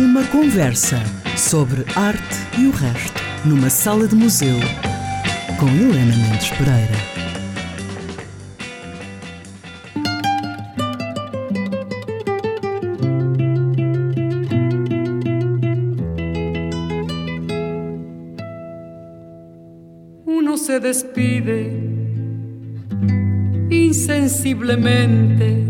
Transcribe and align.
Uma 0.00 0.24
conversa 0.28 0.96
sobre 1.36 1.84
arte 1.94 2.38
e 2.58 2.66
o 2.66 2.70
resto, 2.70 3.20
numa 3.44 3.68
sala 3.68 4.08
de 4.08 4.16
museu, 4.16 4.56
com 5.58 5.68
Helena 5.68 6.16
Mendes 6.16 6.48
Pereira. 6.48 6.96
Uno 20.24 20.56
se 20.56 20.80
despide 20.80 21.78
insensiblemente 23.70 25.69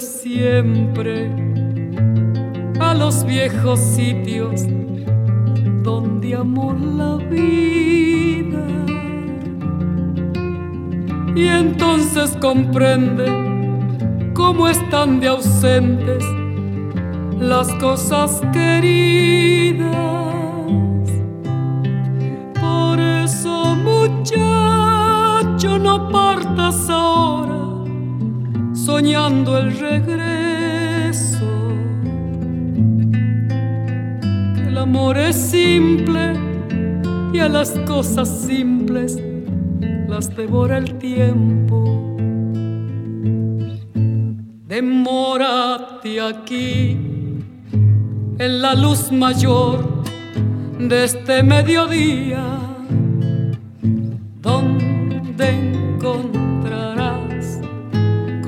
siempre 0.00 1.30
a 2.80 2.94
los 2.94 3.24
viejos 3.24 3.80
sitios 3.80 4.66
donde 5.82 6.34
amó 6.34 6.74
la 6.74 7.16
vida. 7.16 8.64
Y 11.34 11.46
entonces 11.48 12.36
comprende 12.40 13.24
cómo 14.34 14.68
están 14.68 15.20
de 15.20 15.28
ausentes 15.28 16.24
las 17.38 17.68
cosas 17.74 18.42
queridas. 18.52 20.35
Soñando 29.06 29.56
el 29.56 29.78
regreso. 29.78 31.46
El 34.66 34.76
amor 34.78 35.16
es 35.16 35.36
simple 35.36 36.32
y 37.32 37.38
a 37.38 37.48
las 37.48 37.70
cosas 37.86 38.28
simples 38.28 39.16
las 40.08 40.34
devora 40.34 40.78
el 40.78 40.98
tiempo. 40.98 42.16
Demórate 44.66 46.20
aquí 46.20 46.98
en 48.38 48.62
la 48.62 48.74
luz 48.74 49.12
mayor 49.12 50.02
de 50.80 51.04
este 51.04 51.44
mediodía, 51.44 52.42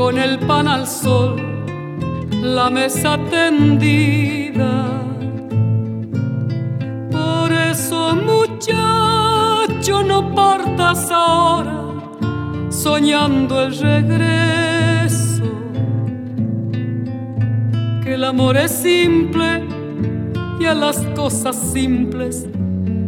con 0.09 0.17
el 0.17 0.39
pan 0.39 0.67
al 0.67 0.87
sol 0.87 1.37
la 2.41 2.71
mesa 2.71 3.19
tendida. 3.29 5.03
Por 7.11 7.53
eso, 7.53 8.17
muchacho, 8.17 10.03
no 10.03 10.35
partas 10.35 11.11
ahora 11.11 11.83
soñando 12.71 13.65
el 13.65 13.79
regreso, 13.79 15.43
que 18.03 18.15
el 18.15 18.25
amor 18.25 18.57
es 18.57 18.71
simple 18.71 19.63
y 20.59 20.65
a 20.65 20.73
las 20.73 21.03
cosas 21.15 21.55
simples 21.75 22.47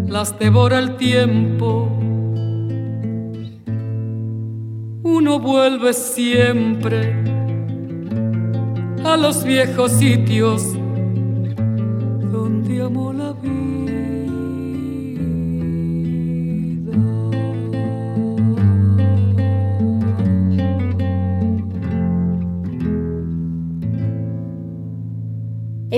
las 0.06 0.38
devora 0.38 0.78
el 0.78 0.98
tiempo. 0.98 1.99
Uno 5.30 5.38
vuelve 5.38 5.92
siempre 5.94 7.14
a 9.04 9.16
los 9.16 9.44
viejos 9.44 9.92
sitios 9.92 10.72
donde 12.32 12.82
amó 12.82 13.12
la 13.12 13.32
vida. 13.34 13.99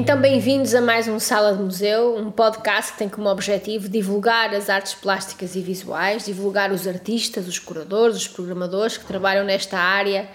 Então, 0.02 0.20
bem-vindos 0.20 0.74
a 0.74 0.80
mais 0.80 1.06
um 1.06 1.20
Sala 1.20 1.56
de 1.56 1.62
Museu, 1.62 2.16
um 2.16 2.28
podcast 2.28 2.90
que 2.90 2.98
tem 2.98 3.08
como 3.08 3.28
objetivo 3.28 3.88
divulgar 3.88 4.52
as 4.52 4.68
artes 4.68 4.94
plásticas 4.94 5.54
e 5.54 5.60
visuais, 5.60 6.24
divulgar 6.24 6.72
os 6.72 6.88
artistas, 6.88 7.46
os 7.46 7.60
curadores, 7.60 8.16
os 8.16 8.26
programadores 8.26 8.98
que 8.98 9.04
trabalham 9.04 9.44
nesta 9.44 9.78
área 9.78 10.28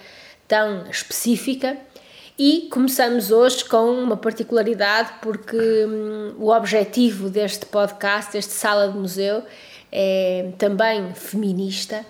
tão 0.48 0.88
específica. 0.88 1.76
E 2.38 2.66
começamos 2.72 3.30
hoje 3.30 3.62
com 3.66 3.90
uma 3.90 4.16
particularidade, 4.16 5.10
porque 5.20 5.58
hum, 5.58 6.34
o 6.38 6.48
objetivo 6.50 7.28
deste 7.28 7.66
podcast, 7.66 8.32
deste 8.32 8.54
Sala 8.54 8.88
de 8.88 8.96
Museu, 8.96 9.42
é 9.92 10.48
também 10.56 11.12
feminista. 11.12 12.06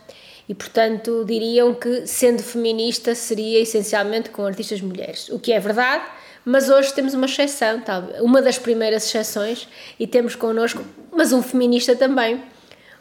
E, 0.49 0.55
portanto, 0.55 1.25
diriam 1.27 1.75
que, 1.75 2.07
sendo 2.07 2.41
feminista, 2.41 3.17
seria 3.17 3.59
essencialmente 3.59 4.31
com 4.31 4.47
artistas 4.47 4.81
mulheres. 4.81 5.29
O 5.29 5.41
que 5.41 5.53
é 5.53 5.59
verdade, 5.59 6.05
mas 6.49 6.71
hoje 6.71 6.95
temos 6.95 7.13
uma 7.13 7.27
exceção, 7.27 7.83
uma 8.21 8.41
das 8.41 8.59
primeiras 8.59 9.05
exceções, 9.05 9.69
e 10.01 10.07
temos 10.07 10.35
connosco, 10.35 10.83
mas 11.13 11.31
um 11.31 11.43
feminista 11.43 11.95
também, 11.95 12.43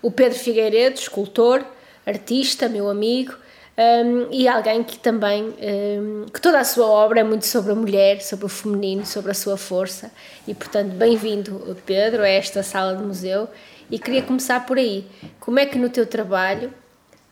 o 0.01 0.11
Pedro 0.11 0.37
Figueiredo, 0.37 0.99
escultor, 0.99 1.63
artista, 2.05 2.67
meu 2.67 2.89
amigo, 2.89 3.33
um, 3.77 4.27
e 4.33 4.49
alguém 4.49 4.83
que 4.83 4.99
também, 4.99 5.45
um, 5.45 6.25
que 6.25 6.41
toda 6.41 6.59
a 6.59 6.65
sua 6.65 6.87
obra 6.87 7.21
é 7.21 7.23
muito 7.23 7.45
sobre 7.45 7.71
a 7.71 7.75
mulher, 7.75 8.21
sobre 8.21 8.45
o 8.45 8.49
feminino, 8.49 9.05
sobre 9.05 9.31
a 9.31 9.33
sua 9.33 9.55
força, 9.55 10.11
e 10.45 10.53
portanto, 10.53 10.91
bem-vindo, 10.95 11.77
Pedro, 11.85 12.23
a 12.23 12.27
esta 12.27 12.61
sala 12.61 12.97
de 12.97 13.03
museu, 13.03 13.47
e 13.89 13.97
queria 13.97 14.23
começar 14.23 14.65
por 14.65 14.77
aí. 14.77 15.07
Como 15.39 15.57
é 15.57 15.65
que 15.65 15.77
no 15.77 15.89
teu 15.89 16.05
trabalho, 16.05 16.73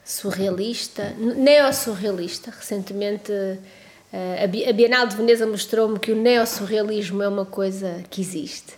surrealista, 0.02 1.14
neo-surrealista, 1.18 2.52
recentemente 2.52 3.34
a 4.44 4.74
Bienal 4.74 5.08
de 5.08 5.16
Veneza 5.16 5.46
mostrou-me 5.46 6.00
que 6.00 6.12
o 6.12 6.16
neossurrealismo 6.16 7.22
é 7.22 7.28
uma 7.28 7.46
coisa 7.46 8.04
que 8.10 8.22
existe. 8.22 8.74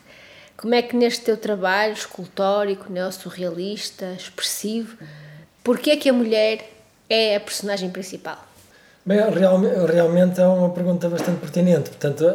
Como 0.56 0.74
é 0.74 0.82
que 0.82 0.96
neste 0.96 1.26
teu 1.26 1.38
trabalho 1.38 1.94
escultórico, 1.94 2.92
neossurrealista, 2.92 4.14
expressivo, 4.18 4.98
porquê 5.64 5.92
é 5.92 5.98
que 5.98 6.10
a 6.10 6.14
mulher 6.14 6.68
é 7.08 7.36
a 7.36 7.40
personagem 7.40 7.92
principal? 7.92 8.44
Bem, 9.06 9.20
realmente 9.94 10.42
é 10.42 10.48
uma 10.48 10.72
pergunta 10.72 11.08
bastante 11.08 11.40
pertinente. 11.40 11.92
Portanto, 11.92 12.26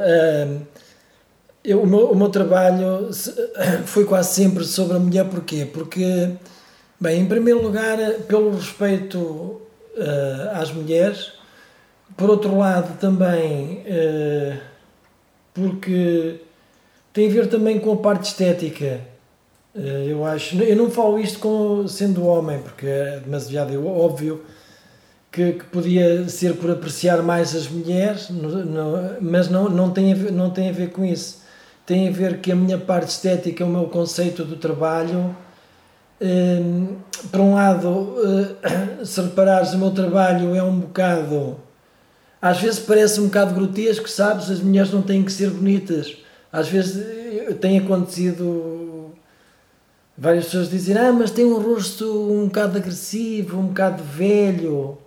eu, 1.64 1.82
o, 1.82 1.86
meu, 1.86 2.12
o 2.12 2.16
meu 2.16 2.28
trabalho 2.28 3.10
foi 3.84 4.04
quase 4.04 4.34
sempre 4.34 4.64
sobre 4.64 4.96
a 4.96 5.00
mulher, 5.00 5.24
porquê? 5.24 5.66
Porque, 5.66 6.30
bem, 7.00 7.20
em 7.20 7.26
primeiro 7.26 7.60
lugar, 7.60 7.98
pelo 8.28 8.54
respeito 8.54 9.60
às 10.54 10.70
mulheres, 10.70 11.41
por 12.16 12.30
outro 12.30 12.56
lado, 12.56 12.98
também 12.98 13.84
uh, 13.86 14.58
porque 15.54 16.40
tem 17.12 17.28
a 17.28 17.32
ver 17.32 17.48
também 17.48 17.78
com 17.78 17.92
a 17.92 17.96
parte 17.96 18.24
estética. 18.24 19.00
Uh, 19.74 20.08
eu 20.08 20.24
acho, 20.24 20.56
eu 20.62 20.76
não 20.76 20.90
falo 20.90 21.18
isto 21.18 21.38
com, 21.38 21.86
sendo 21.88 22.26
homem, 22.26 22.60
porque 22.60 22.86
é 22.86 23.20
demasiado 23.20 23.86
óbvio 23.86 24.42
que, 25.30 25.52
que 25.54 25.64
podia 25.64 26.28
ser 26.28 26.56
por 26.56 26.70
apreciar 26.70 27.22
mais 27.22 27.56
as 27.56 27.66
mulheres, 27.68 28.28
no, 28.28 28.64
no, 28.64 29.16
mas 29.20 29.48
não, 29.48 29.68
não, 29.68 29.90
tem 29.90 30.12
a 30.12 30.16
ver, 30.16 30.30
não 30.30 30.50
tem 30.50 30.68
a 30.68 30.72
ver 30.72 30.90
com 30.90 31.04
isso. 31.04 31.40
Tem 31.86 32.08
a 32.08 32.12
ver 32.12 32.38
que 32.38 32.52
a 32.52 32.54
minha 32.54 32.78
parte 32.78 33.08
estética, 33.08 33.64
o 33.64 33.68
meu 33.68 33.84
conceito 33.84 34.44
do 34.44 34.56
trabalho, 34.56 35.34
eh, 36.20 36.60
por 37.30 37.40
um 37.40 37.54
lado, 37.54 38.14
se 39.04 39.20
reparares, 39.20 39.72
o 39.72 39.78
meu 39.78 39.90
trabalho 39.90 40.54
é 40.54 40.62
um 40.62 40.78
bocado 40.78 41.56
às 42.42 42.60
vezes 42.60 42.80
parece 42.80 43.20
um 43.20 43.26
bocado 43.26 43.54
grotesco, 43.54 44.10
sabes? 44.10 44.50
As 44.50 44.60
mulheres 44.60 44.92
não 44.92 45.00
têm 45.00 45.24
que 45.24 45.32
ser 45.32 45.48
bonitas. 45.48 46.16
Às 46.52 46.68
vezes 46.68 47.00
tem 47.60 47.78
acontecido 47.78 49.12
várias 50.16 50.46
pessoas 50.46 50.70
dizem, 50.70 50.96
ah, 50.96 51.12
mas 51.12 51.30
tem 51.30 51.44
um 51.44 51.60
rosto 51.60 52.04
um 52.04 52.46
bocado 52.46 52.78
agressivo, 52.78 53.58
um 53.58 53.66
bocado 53.68 54.02
velho. 54.02 54.98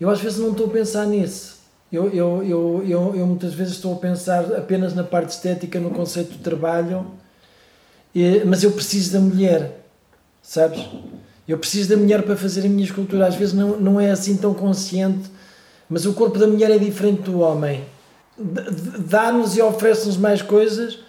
Eu 0.00 0.10
às 0.10 0.20
vezes 0.20 0.38
não 0.38 0.50
estou 0.50 0.66
a 0.66 0.70
pensar 0.70 1.06
nisso. 1.06 1.60
Eu, 1.92 2.08
eu, 2.10 2.42
eu, 2.42 2.84
eu, 2.86 3.16
eu 3.16 3.26
muitas 3.26 3.52
vezes 3.54 3.74
estou 3.74 3.94
a 3.94 3.96
pensar 3.96 4.44
apenas 4.56 4.94
na 4.94 5.02
parte 5.02 5.30
estética, 5.30 5.80
no 5.80 5.90
conceito 5.90 6.32
de 6.32 6.38
trabalho, 6.38 7.06
mas 8.46 8.62
eu 8.62 8.70
preciso 8.72 9.12
da 9.12 9.20
mulher, 9.20 9.80
sabes? 10.42 10.84
Eu 11.48 11.58
preciso 11.58 11.88
da 11.88 11.96
mulher 11.96 12.22
para 12.22 12.36
fazer 12.36 12.64
a 12.64 12.68
minha 12.68 12.84
escultura. 12.84 13.26
Às 13.26 13.34
vezes 13.34 13.54
não, 13.54 13.80
não 13.80 14.00
é 14.00 14.10
assim 14.10 14.36
tão 14.36 14.54
consciente, 14.54 15.28
mas 15.90 16.06
o 16.06 16.14
corpo 16.14 16.38
da 16.38 16.46
mulher 16.46 16.70
é 16.70 16.78
diferente 16.78 17.22
do 17.22 17.40
homem. 17.40 17.84
Dá-nos 18.38 19.56
e 19.56 19.60
oferece-nos 19.60 20.16
mais 20.16 20.40
coisas, 20.40 21.00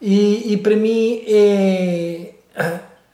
e, 0.00 0.52
e 0.52 0.56
para 0.56 0.76
mim 0.76 1.22
é 1.26 2.34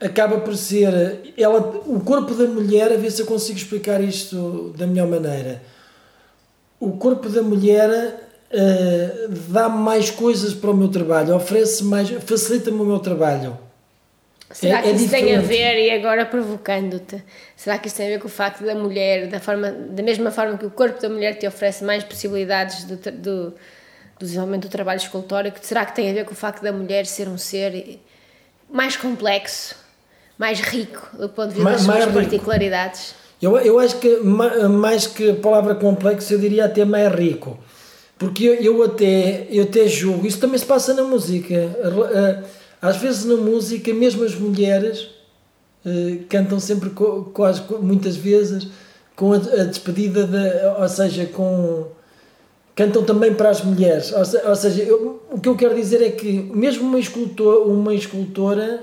acaba 0.01 0.39
por 0.41 0.57
ser 0.57 1.33
ela, 1.37 1.83
o 1.87 2.01
corpo 2.01 2.35
da 2.35 2.45
mulher, 2.45 2.93
a 2.93 2.97
ver 2.97 3.11
se 3.11 3.23
eu 3.23 3.27
consigo 3.27 3.59
explicar 3.59 4.03
isto 4.03 4.75
da 4.77 4.87
melhor 4.87 5.09
maneira. 5.09 5.63
O 6.79 6.93
corpo 6.93 7.29
da 7.29 7.43
mulher 7.43 8.29
uh, 8.53 9.29
dá 9.49 9.69
mais 9.69 10.11
coisas 10.11 10.53
para 10.53 10.71
o 10.71 10.77
meu 10.77 10.89
trabalho, 10.89 11.35
oferece 11.35 11.83
mais, 11.85 12.11
facilita-me 12.11 12.81
o 12.81 12.85
meu 12.85 12.99
trabalho. 12.99 13.57
Será 14.51 14.79
é, 14.79 14.83
que 14.83 14.89
é 14.89 14.93
isso 14.93 15.05
diferente. 15.05 15.27
tem 15.27 15.37
a 15.37 15.41
ver, 15.41 15.87
e 15.87 15.91
agora 15.91 16.25
provocando-te, 16.25 17.23
será 17.57 17.79
que 17.79 17.89
isso 17.89 17.97
tem 17.97 18.07
a 18.07 18.11
ver 18.11 18.21
com 18.21 18.29
o 18.29 18.31
facto 18.31 18.65
da 18.65 18.75
mulher, 18.75 19.27
da, 19.27 19.41
forma, 19.41 19.71
da 19.71 20.03
mesma 20.03 20.31
forma 20.31 20.57
que 20.57 20.67
o 20.67 20.71
corpo 20.71 21.01
da 21.01 21.09
mulher 21.09 21.35
te 21.35 21.47
oferece 21.47 21.83
mais 21.83 22.05
possibilidades 22.05 22.85
do, 22.85 22.97
do, 22.97 23.11
do 23.51 23.55
desenvolvimento 24.21 24.63
do 24.63 24.71
trabalho 24.71 24.99
escultórico, 24.99 25.59
será 25.63 25.85
que 25.85 25.97
tem 25.97 26.11
a 26.11 26.15
ver 26.15 26.25
com 26.25 26.33
o 26.33 26.37
facto 26.37 26.63
da 26.63 26.73
mulher 26.73 27.07
ser 27.07 27.29
um 27.29 27.37
ser 27.37 27.99
mais 28.71 28.97
complexo, 28.97 29.75
mais 30.39 30.61
rico 30.61 31.09
do 31.17 31.29
ponto 31.29 31.49
de 31.49 31.55
vista 31.55 31.71
mais, 31.71 31.85
das 31.85 32.03
suas 32.05 32.15
particularidades? 32.15 33.15
Eu, 33.43 33.59
eu 33.59 33.79
acho 33.81 33.99
que 33.99 34.09
mais 34.21 35.09
que 35.09 35.31
a 35.31 35.35
palavra 35.35 35.75
complexo, 35.75 36.33
eu 36.33 36.39
diria 36.39 36.67
até 36.67 36.85
mais 36.85 37.13
rico. 37.13 37.59
Porque 38.19 38.45
eu, 38.45 38.55
eu, 38.55 38.83
até, 38.83 39.47
eu 39.51 39.65
até 39.65 39.87
julgo, 39.87 40.27
isso 40.27 40.39
também 40.39 40.59
se 40.59 40.65
passa 40.65 40.95
na 40.95 41.03
música. 41.03 41.55
Às 42.81 42.97
vezes 42.99 43.25
na 43.25 43.37
música, 43.37 43.93
mesmo 43.93 44.25
as 44.25 44.35
mulheres 44.35 45.09
uh, 45.85 46.25
cantam 46.29 46.61
sempre, 46.61 46.91
quase 46.91 47.63
muitas 47.81 48.17
vezes, 48.17 48.69
com 49.15 49.33
a, 49.33 49.37
a 49.37 49.65
despedida, 49.65 50.27
de, 50.27 50.81
ou 50.81 50.89
seja, 50.89 51.27
com 51.27 51.87
cantam 52.75 53.03
também 53.03 53.33
para 53.33 53.49
as 53.49 53.63
mulheres. 53.63 54.13
Ou, 54.13 54.55
seja, 54.55 54.83
eu, 54.83 55.23
o 55.31 55.41
que 55.41 55.49
eu 55.49 55.57
quero 55.57 55.75
dizer 55.75 56.03
é 56.03 56.11
que 56.11 56.33
mesmo 56.55 56.87
uma, 56.87 56.99
escultor, 56.99 57.67
uma 57.67 57.95
escultora 57.95 58.83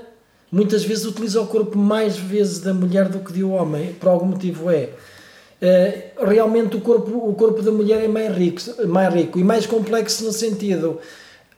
muitas 0.50 0.84
vezes 0.84 1.04
utiliza 1.04 1.40
o 1.40 1.46
corpo 1.46 1.78
mais 1.78 2.16
vezes 2.16 2.58
da 2.58 2.74
mulher 2.74 3.08
do 3.08 3.20
que 3.20 3.32
do 3.32 3.50
homem, 3.52 3.92
por 3.92 4.08
algum 4.08 4.26
motivo 4.26 4.70
é. 4.70 4.90
Uh, 5.62 6.24
realmente 6.26 6.76
o 6.76 6.80
corpo, 6.80 7.28
o 7.28 7.34
corpo 7.34 7.62
da 7.62 7.70
mulher 7.70 8.04
é 8.04 8.08
mais 8.08 8.36
rico, 8.36 8.60
mais 8.88 9.14
rico 9.14 9.38
e 9.38 9.44
mais 9.44 9.64
complexo 9.64 10.24
no 10.24 10.32
sentido 10.32 10.98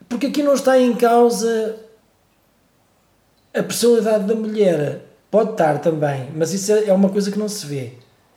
porque 0.08 0.26
aqui 0.26 0.42
não 0.42 0.54
está 0.54 0.78
em 0.78 0.94
causa 0.94 1.76
a 3.56 3.62
personalidade 3.62 4.24
da 4.24 4.34
mulher 4.34 5.00
pode 5.30 5.52
estar 5.52 5.78
também, 5.80 6.28
mas 6.34 6.52
isso 6.52 6.72
é, 6.72 6.86
é 6.86 6.92
uma 6.92 7.08
coisa 7.08 7.30
que 7.30 7.38
não 7.38 7.48
se 7.48 7.66
vê. 7.66 7.92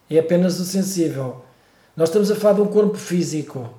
É 0.10 0.20
apenas 0.20 0.60
o 0.60 0.66
sensível. 0.66 1.44
Nós 1.96 2.10
estamos 2.10 2.32
a 2.32 2.36
falar 2.36 2.56
de 2.56 2.62
um 2.62 2.68
corpo 2.68 2.98
físico. 2.98 3.70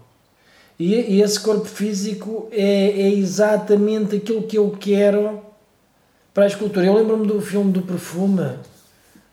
E, 0.79 0.95
e 0.95 1.23
esse 1.23 1.39
corpo 1.41 1.67
físico 1.67 2.49
é, 2.53 2.63
é 2.63 3.11
exatamente 3.11 4.17
aquilo 4.17 4.43
que 4.43 4.57
eu 4.57 4.71
quero 4.71 5.41
para 6.33 6.45
a 6.45 6.47
escultura. 6.47 6.87
Eu 6.87 6.95
lembro-me 6.95 7.27
do 7.27 7.41
filme 7.41 7.73
do 7.73 7.83
Perfume, 7.83 8.57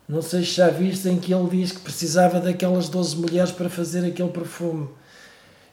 não 0.08 0.22
sei 0.22 0.40
se 0.42 0.52
já 0.52 0.70
viste, 0.70 1.10
em 1.10 1.18
que 1.18 1.34
ele 1.34 1.50
diz 1.50 1.74
que 1.74 1.82
precisava 1.82 2.40
daquelas 2.40 2.88
12 2.88 3.18
mulheres 3.18 3.52
para 3.52 3.70
fazer 3.70 4.06
aquele 4.06 4.30
perfume. 4.30 4.88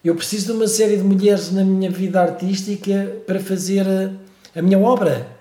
Eu 0.03 0.13
preciso 0.13 0.47
de 0.47 0.51
uma 0.51 0.67
série 0.67 0.97
de 0.97 1.03
mulheres 1.03 1.51
na 1.51 1.63
minha 1.63 1.89
vida 1.89 2.21
artística 2.21 3.15
para 3.25 3.39
fazer 3.39 3.87
a, 3.87 4.59
a 4.59 4.61
minha 4.61 4.77
obra. 4.77 5.34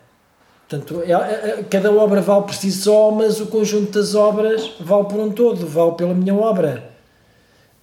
Portanto, 0.69 1.03
é, 1.05 1.13
é, 1.13 1.59
é, 1.61 1.63
cada 1.65 1.93
obra 1.93 2.21
vale 2.21 2.45
por 2.45 2.55
si 2.55 2.73
só, 2.73 3.11
mas 3.11 3.41
o 3.41 3.47
conjunto 3.47 3.93
das 3.93 4.15
obras 4.15 4.73
vale 4.81 5.05
por 5.05 5.21
um 5.21 5.31
todo, 5.31 5.67
vale 5.67 5.93
pela 5.93 6.15
minha 6.15 6.35
obra. 6.35 6.91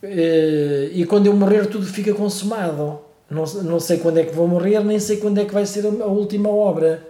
Eh, 0.02 0.90
e 0.94 1.06
quando 1.06 1.28
eu 1.28 1.34
morrer, 1.34 1.68
tudo 1.68 1.86
fica 1.86 2.14
consumado. 2.14 3.00
Não, 3.30 3.46
não 3.64 3.80
sei 3.80 3.98
quando 4.00 4.18
é 4.18 4.24
que 4.24 4.36
vou 4.36 4.48
morrer, 4.48 4.84
nem 4.84 5.00
sei 5.00 5.18
quando 5.18 5.38
é 5.38 5.46
que 5.46 5.54
vai 5.54 5.66
ser 5.66 5.86
a 5.86 6.08
última 6.08 6.50
obra. 6.50 7.08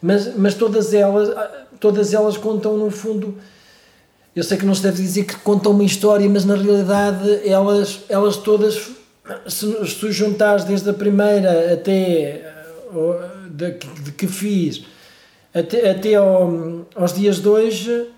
Mas, 0.00 0.34
mas 0.34 0.54
todas, 0.54 0.94
elas, 0.94 1.30
todas 1.78 2.14
elas 2.14 2.36
contam, 2.36 2.76
no 2.76 2.90
fundo. 2.90 3.36
Eu 4.34 4.42
sei 4.42 4.56
que 4.56 4.66
não 4.66 4.74
se 4.74 4.82
deve 4.82 5.00
dizer 5.00 5.24
que 5.24 5.36
contam 5.36 5.72
uma 5.72 5.84
história, 5.84 6.28
mas 6.28 6.44
na 6.44 6.56
realidade 6.56 7.48
elas, 7.48 8.00
elas 8.08 8.36
todas, 8.36 8.90
se, 9.46 9.86
se 9.86 10.12
juntares 10.12 10.64
desde 10.64 10.88
a 10.90 10.94
primeira 10.94 11.72
até 11.72 12.45
de, 13.50 13.72
de 14.02 14.12
que 14.12 14.26
fiz 14.26 14.84
até, 15.54 15.90
até 15.90 16.14
ao, 16.14 16.86
aos 16.94 17.14
dias 17.14 17.40
de 17.40 17.48
hoje, 17.48 18.08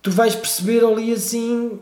tu 0.00 0.10
vais 0.10 0.34
perceber 0.34 0.84
ali 0.84 1.12
assim 1.12 1.78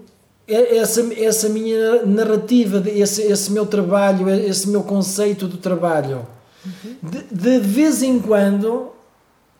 essa, 0.46 1.02
essa 1.14 1.48
minha 1.48 2.04
narrativa, 2.04 2.82
esse, 2.86 3.22
esse 3.22 3.52
meu 3.52 3.64
trabalho, 3.64 4.28
esse 4.28 4.68
meu 4.68 4.82
conceito 4.82 5.46
do 5.46 5.56
trabalho. 5.56 6.26
Uhum. 6.64 6.96
De, 7.02 7.22
de 7.30 7.58
vez 7.60 8.02
em 8.02 8.18
quando, 8.18 8.90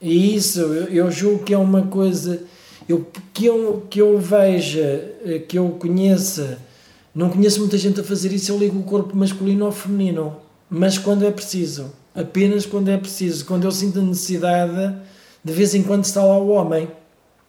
e 0.01 0.35
isso 0.35 0.61
eu, 0.61 0.85
eu 0.87 1.11
julgo 1.11 1.45
que 1.45 1.55
é 1.55 1.59
uma 1.59 1.83
coisa 1.83 2.43
eu, 2.89 3.07
que, 3.33 3.47
eu, 3.47 3.87
que 3.89 4.01
eu 4.01 4.19
veja, 4.19 5.15
que 5.49 5.59
eu 5.59 5.71
conheça, 5.79 6.59
não 7.15 7.31
conheço 7.31 7.61
muita 7.61 7.79
gente 7.79 8.01
a 8.01 8.05
fazer 8.05 8.33
isso, 8.33 8.51
eu 8.51 8.59
ligo 8.59 8.79
o 8.79 8.83
corpo 8.83 9.17
masculino 9.17 9.67
ao 9.67 9.73
feminino, 9.73 10.37
mas 10.69 10.99
quando 10.99 11.25
é 11.25 11.31
preciso 11.31 11.93
apenas 12.15 12.67
quando 12.67 12.89
é 12.89 12.97
preciso, 12.97 13.45
quando 13.45 13.65
eu 13.65 13.73
sinto 13.73 13.99
a 13.99 14.03
necessidade, 14.03 14.97
de 15.45 15.53
vez 15.53 15.75
em 15.75 15.83
quando 15.83 16.05
está 16.05 16.23
lá 16.23 16.39
o 16.39 16.49
homem. 16.49 16.89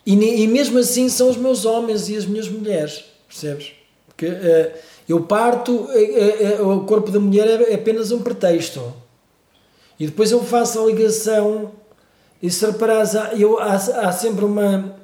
E, 0.06 0.14
e 0.14 0.48
mesmo 0.48 0.80
assim 0.80 1.08
são 1.10 1.30
os 1.30 1.38
meus 1.38 1.66
homens 1.66 2.10
e 2.10 2.16
as 2.16 2.26
minhas 2.26 2.50
mulheres, 2.50 3.04
percebes? 3.28 3.72
Porque 4.08 4.28
uh, 4.28 4.72
eu 5.08 5.22
parto, 5.22 5.72
uh, 5.72 6.64
uh, 6.64 6.78
o 6.78 6.86
corpo 6.86 7.12
da 7.12 7.20
mulher 7.20 7.48
é, 7.48 7.72
é 7.72 7.76
apenas 7.76 8.12
um 8.12 8.22
pretexto. 8.22 8.94
E 10.00 10.08
depois 10.08 10.32
eu 10.32 10.44
faço 10.44 10.82
a 10.82 10.86
ligação, 10.86 11.72
e 12.42 12.50
se 12.50 12.66
reparares, 12.66 13.16
há, 13.16 13.34
eu, 13.36 13.60
há, 13.60 13.76
há 13.76 14.12
sempre 14.12 14.44
uma, 14.44 14.96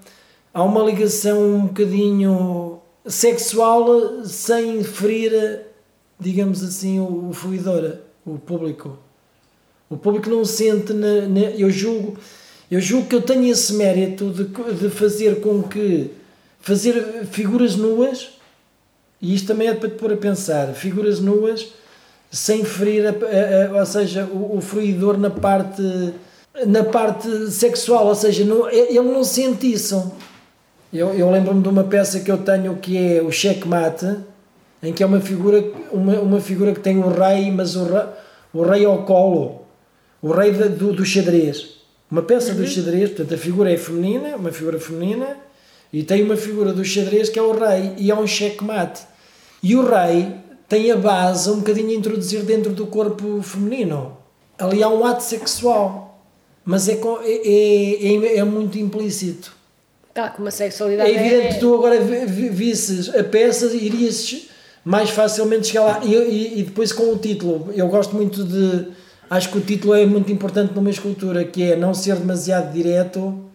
há 0.53 0.63
uma 0.63 0.83
ligação 0.83 1.41
um 1.41 1.65
bocadinho 1.67 2.81
sexual 3.05 4.25
sem 4.25 4.83
ferir, 4.83 5.61
digamos 6.19 6.61
assim, 6.63 6.99
o, 6.99 7.29
o 7.29 7.33
fluidor, 7.33 7.99
o 8.25 8.37
público. 8.37 8.97
O 9.89 9.97
público 9.97 10.29
não 10.29 10.45
sente, 10.45 10.93
na, 10.93 11.21
na, 11.27 11.39
eu 11.57 11.71
julgo, 11.71 12.17
eu 12.69 12.79
julgo 12.79 13.07
que 13.07 13.15
eu 13.15 13.21
tenho 13.21 13.47
esse 13.47 13.73
mérito 13.73 14.29
de, 14.29 14.43
de 14.45 14.89
fazer 14.89 15.41
com 15.41 15.63
que 15.63 16.11
fazer 16.61 17.25
figuras 17.31 17.75
nuas, 17.75 18.29
e 19.21 19.33
isto 19.33 19.47
também 19.47 19.67
é 19.67 19.73
para 19.73 19.89
te 19.89 19.95
pôr 19.95 20.13
a 20.13 20.17
pensar, 20.17 20.73
figuras 20.73 21.19
nuas 21.19 21.73
sem 22.31 22.63
ferir, 22.63 23.07
a, 23.07 23.09
a, 23.09 23.77
a, 23.77 23.79
ou 23.79 23.85
seja, 23.85 24.25
o, 24.25 24.57
o 24.57 24.61
fruidor 24.61 25.17
na 25.17 25.31
parte 25.31 25.81
na 26.65 26.83
parte 26.83 27.49
sexual, 27.51 28.07
ou 28.07 28.15
seja, 28.15 28.43
não, 28.43 28.69
ele 28.69 28.99
não 29.01 29.23
sente 29.23 29.71
isso. 29.71 30.11
Eu, 30.91 31.13
eu 31.13 31.29
lembro-me 31.29 31.61
de 31.61 31.69
uma 31.69 31.83
peça 31.83 32.19
que 32.19 32.31
eu 32.31 32.37
tenho 32.37 32.75
que 32.77 32.97
é 32.97 33.21
o 33.21 33.31
checkmate, 33.31 34.17
em 34.81 34.91
que 34.91 35.03
é 35.03 35.05
uma 35.05 35.21
figura, 35.21 35.63
uma, 35.91 36.19
uma 36.19 36.39
figura 36.39 36.73
que 36.73 36.79
tem 36.79 36.97
o 36.97 37.09
rei, 37.09 37.51
mas 37.51 37.75
o 37.75 37.85
rei, 37.85 38.03
o 38.53 38.63
rei 38.63 38.85
ao 38.85 39.03
colo 39.03 39.58
o 40.21 40.31
rei 40.31 40.51
do, 40.51 40.93
do 40.93 41.05
xadrez. 41.05 41.79
Uma 42.09 42.21
peça 42.21 42.51
uhum. 42.51 42.57
do 42.57 42.67
xadrez, 42.67 43.09
portanto 43.09 43.33
a 43.33 43.37
figura 43.37 43.71
é 43.71 43.77
feminina, 43.77 44.35
uma 44.35 44.51
figura 44.51 44.79
feminina, 44.79 45.37
e 45.91 46.03
tem 46.03 46.23
uma 46.23 46.35
figura 46.35 46.73
do 46.73 46.83
xadrez 46.83 47.29
que 47.29 47.37
é 47.37 47.41
o 47.41 47.51
rei, 47.51 47.93
e 47.97 48.11
é 48.11 48.15
um 48.15 48.25
checkmate. 48.25 49.01
E 49.61 49.75
o 49.75 49.87
rei 49.87 50.33
tem 50.67 50.91
a 50.91 50.95
base 50.95 51.49
um 51.49 51.57
bocadinho 51.57 51.89
a 51.89 51.93
introduzir 51.93 52.43
dentro 52.43 52.71
do 52.71 52.87
corpo 52.87 53.41
feminino. 53.41 54.17
Ali 54.57 54.83
há 54.83 54.89
um 54.89 55.05
ato 55.05 55.23
sexual, 55.23 56.21
mas 56.65 56.87
é, 56.89 56.99
é, 57.23 58.05
é, 58.05 58.37
é 58.37 58.43
muito 58.43 58.77
implícito. 58.77 59.53
Tá, 60.13 60.29
com 60.29 60.41
uma 60.41 60.51
sexualidade. 60.51 61.09
É 61.09 61.15
evidente 61.15 61.47
é... 61.47 61.53
que 61.53 61.59
tu 61.59 61.73
agora 61.73 61.99
visses 61.99 63.13
a 63.15 63.23
peça, 63.23 63.67
irias 63.67 64.47
mais 64.83 65.09
facilmente 65.09 65.67
chegar 65.67 65.83
lá. 65.83 66.01
E, 66.03 66.13
e, 66.13 66.59
e 66.59 66.63
depois 66.63 66.91
com 66.91 67.13
o 67.13 67.17
título, 67.17 67.71
eu 67.73 67.87
gosto 67.87 68.15
muito 68.15 68.43
de 68.43 68.87
acho 69.29 69.49
que 69.51 69.57
o 69.57 69.61
título 69.61 69.93
é 69.93 70.05
muito 70.05 70.31
importante 70.31 70.73
numa 70.73 70.89
escultura, 70.89 71.43
que 71.45 71.71
é 71.71 71.75
não 71.75 71.93
ser 71.93 72.15
demasiado 72.15 72.71
direto, 72.73 73.45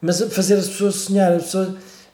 mas 0.00 0.20
fazer 0.32 0.54
as 0.54 0.68
pessoas 0.68 0.94
sonhar. 0.96 1.32
As 1.32 1.44
pessoas, 1.44 1.70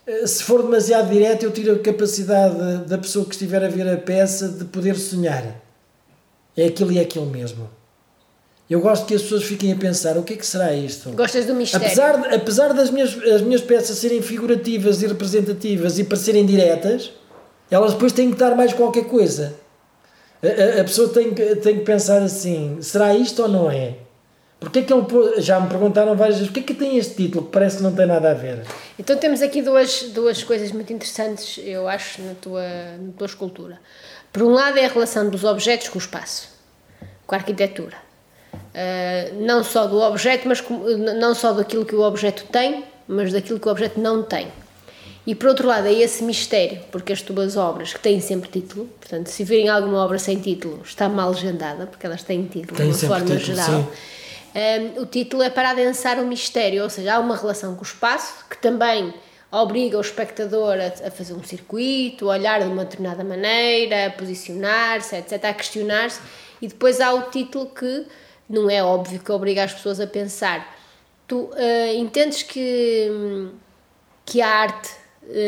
eh, 0.06 0.26
se 0.26 0.42
for 0.44 0.62
demasiado 0.62 1.10
direto, 1.10 1.42
eu 1.44 1.50
tiro 1.50 1.72
a 1.74 1.78
capacidade 1.78 2.86
da 2.86 2.98
pessoa 2.98 3.24
que 3.24 3.32
estiver 3.32 3.62
a 3.64 3.68
ver 3.68 3.88
a 3.88 3.96
peça 3.96 4.48
de 4.48 4.64
poder 4.64 4.96
sonhar. 4.96 5.60
É 6.56 6.66
aquilo 6.66 6.92
e 6.92 6.98
é 6.98 7.02
aquilo 7.02 7.26
mesmo. 7.26 7.68
Eu 8.70 8.80
gosto 8.80 9.04
que 9.04 9.14
as 9.14 9.20
pessoas 9.22 9.42
fiquem 9.44 9.70
a 9.72 9.76
pensar 9.76 10.16
o 10.16 10.22
que 10.22 10.32
é 10.32 10.36
que 10.36 10.46
será 10.46 10.72
isto. 10.72 11.10
Gostas 11.10 11.44
do 11.44 11.54
mistério? 11.54 11.86
Apesar, 11.86 12.16
de- 12.22 12.34
apesar 12.34 12.72
das 12.72 12.90
minhas, 12.90 13.14
as 13.34 13.42
minhas 13.42 13.60
peças 13.60 13.98
serem 13.98 14.22
figurativas 14.22 15.02
e 15.02 15.06
representativas 15.06 15.98
e 15.98 16.04
parecerem 16.04 16.46
diretas, 16.46 17.10
elas 17.70 17.92
depois 17.92 18.12
têm 18.12 18.30
que 18.30 18.36
dar 18.38 18.54
mais 18.56 18.72
qualquer 18.72 19.04
coisa. 19.04 19.54
A, 20.42 20.80
a- 20.80 20.84
pessoa 20.84 21.08
tem 21.10 21.32
tem 21.32 21.78
que 21.78 21.84
pensar 21.84 22.22
assim: 22.22 22.78
será 22.82 23.14
isto 23.14 23.42
ou 23.42 23.48
não 23.48 23.70
é? 23.70 23.94
Porque 24.58 24.78
é 24.80 24.82
que 24.82 24.92
ele 24.92 25.04
já 25.40 25.58
me 25.60 25.68
perguntaram 25.68 26.14
várias 26.16 26.36
vezes: 26.38 26.50
porque 26.52 26.60
é 26.60 26.74
que 26.74 26.74
tem 26.74 26.96
este 26.96 27.14
título 27.14 27.44
que 27.46 27.52
parece 27.52 27.78
que 27.78 27.82
não 27.82 27.94
tem 27.94 28.06
nada 28.06 28.30
a 28.30 28.34
ver? 28.34 28.62
Então 28.98 29.16
temos 29.16 29.40
aqui 29.42 29.62
duas, 29.62 30.02
duas 30.14 30.42
coisas 30.42 30.70
muito 30.72 30.92
interessantes, 30.92 31.58
eu 31.64 31.88
acho, 31.88 32.20
na 32.22 32.34
tua, 32.34 32.62
na 32.62 33.12
tua 33.16 33.26
escultura. 33.26 33.78
Por 34.32 34.42
um 34.42 34.50
lado 34.50 34.78
é 34.78 34.84
a 34.84 34.88
relação 34.88 35.28
dos 35.28 35.44
objetos 35.44 35.88
com 35.88 35.98
o 35.98 36.00
espaço, 36.00 36.48
com 37.26 37.34
a 37.34 37.38
arquitetura. 37.38 37.96
Uh, 38.54 39.44
não 39.44 39.62
só 39.64 39.86
do 39.86 40.00
objeto, 40.00 40.46
mas 40.48 40.60
com- 40.60 40.78
não 40.96 41.34
só 41.34 41.52
daquilo 41.52 41.84
que 41.84 41.94
o 41.94 42.00
objeto 42.02 42.44
tem, 42.50 42.84
mas 43.08 43.32
daquilo 43.32 43.58
que 43.60 43.68
o 43.68 43.70
objeto 43.70 44.00
não 44.00 44.22
tem. 44.22 44.48
E 45.26 45.34
por 45.34 45.48
outro 45.48 45.68
lado 45.68 45.86
é 45.86 45.92
esse 45.92 46.24
mistério, 46.24 46.80
porque 46.90 47.12
as 47.12 47.22
tuas 47.22 47.56
obras, 47.56 47.92
que 47.92 48.00
têm 48.00 48.20
sempre 48.20 48.50
título, 48.50 48.86
portanto, 48.98 49.28
se 49.28 49.44
virem 49.44 49.68
alguma 49.68 50.04
obra 50.04 50.18
sem 50.18 50.40
título, 50.40 50.80
está 50.84 51.08
mal 51.08 51.30
legendada, 51.30 51.86
porque 51.86 52.04
elas 52.04 52.22
têm 52.24 52.44
título 52.44 52.76
Têm 52.76 52.90
de 52.90 53.04
uma 53.04 53.08
forma 53.08 53.36
título, 53.36 53.56
geral. 53.56 53.92
Um, 54.54 55.02
o 55.02 55.06
título 55.06 55.42
é 55.42 55.48
para 55.48 55.70
adensar 55.70 56.18
o 56.18 56.26
mistério, 56.26 56.82
ou 56.82 56.90
seja, 56.90 57.14
há 57.14 57.18
uma 57.20 57.36
relação 57.36 57.74
com 57.74 57.82
o 57.82 57.84
espaço 57.84 58.44
que 58.50 58.58
também 58.58 59.14
obriga 59.50 59.96
o 59.96 60.00
espectador 60.00 60.76
a, 60.78 61.06
a 61.06 61.10
fazer 61.10 61.34
um 61.34 61.42
circuito, 61.44 62.28
a 62.28 62.34
olhar 62.34 62.60
de 62.60 62.66
uma 62.66 62.84
determinada 62.84 63.22
maneira, 63.22 64.06
a 64.06 64.10
posicionar-se, 64.10 65.14
etc., 65.14 65.44
a 65.44 65.54
questionar-se, 65.54 66.20
e 66.60 66.66
depois 66.66 67.00
há 67.00 67.12
o 67.14 67.30
título 67.30 67.66
que 67.66 68.06
não 68.48 68.68
é 68.68 68.82
óbvio 68.82 69.20
que 69.20 69.30
obriga 69.30 69.62
as 69.62 69.72
pessoas 69.72 70.00
a 70.00 70.06
pensar. 70.06 70.76
Tu 71.28 71.48
eh, 71.54 71.94
entendes 71.94 72.42
que, 72.42 73.08
hum, 73.10 73.50
que 74.26 74.42
a 74.42 74.48
arte 74.48 75.01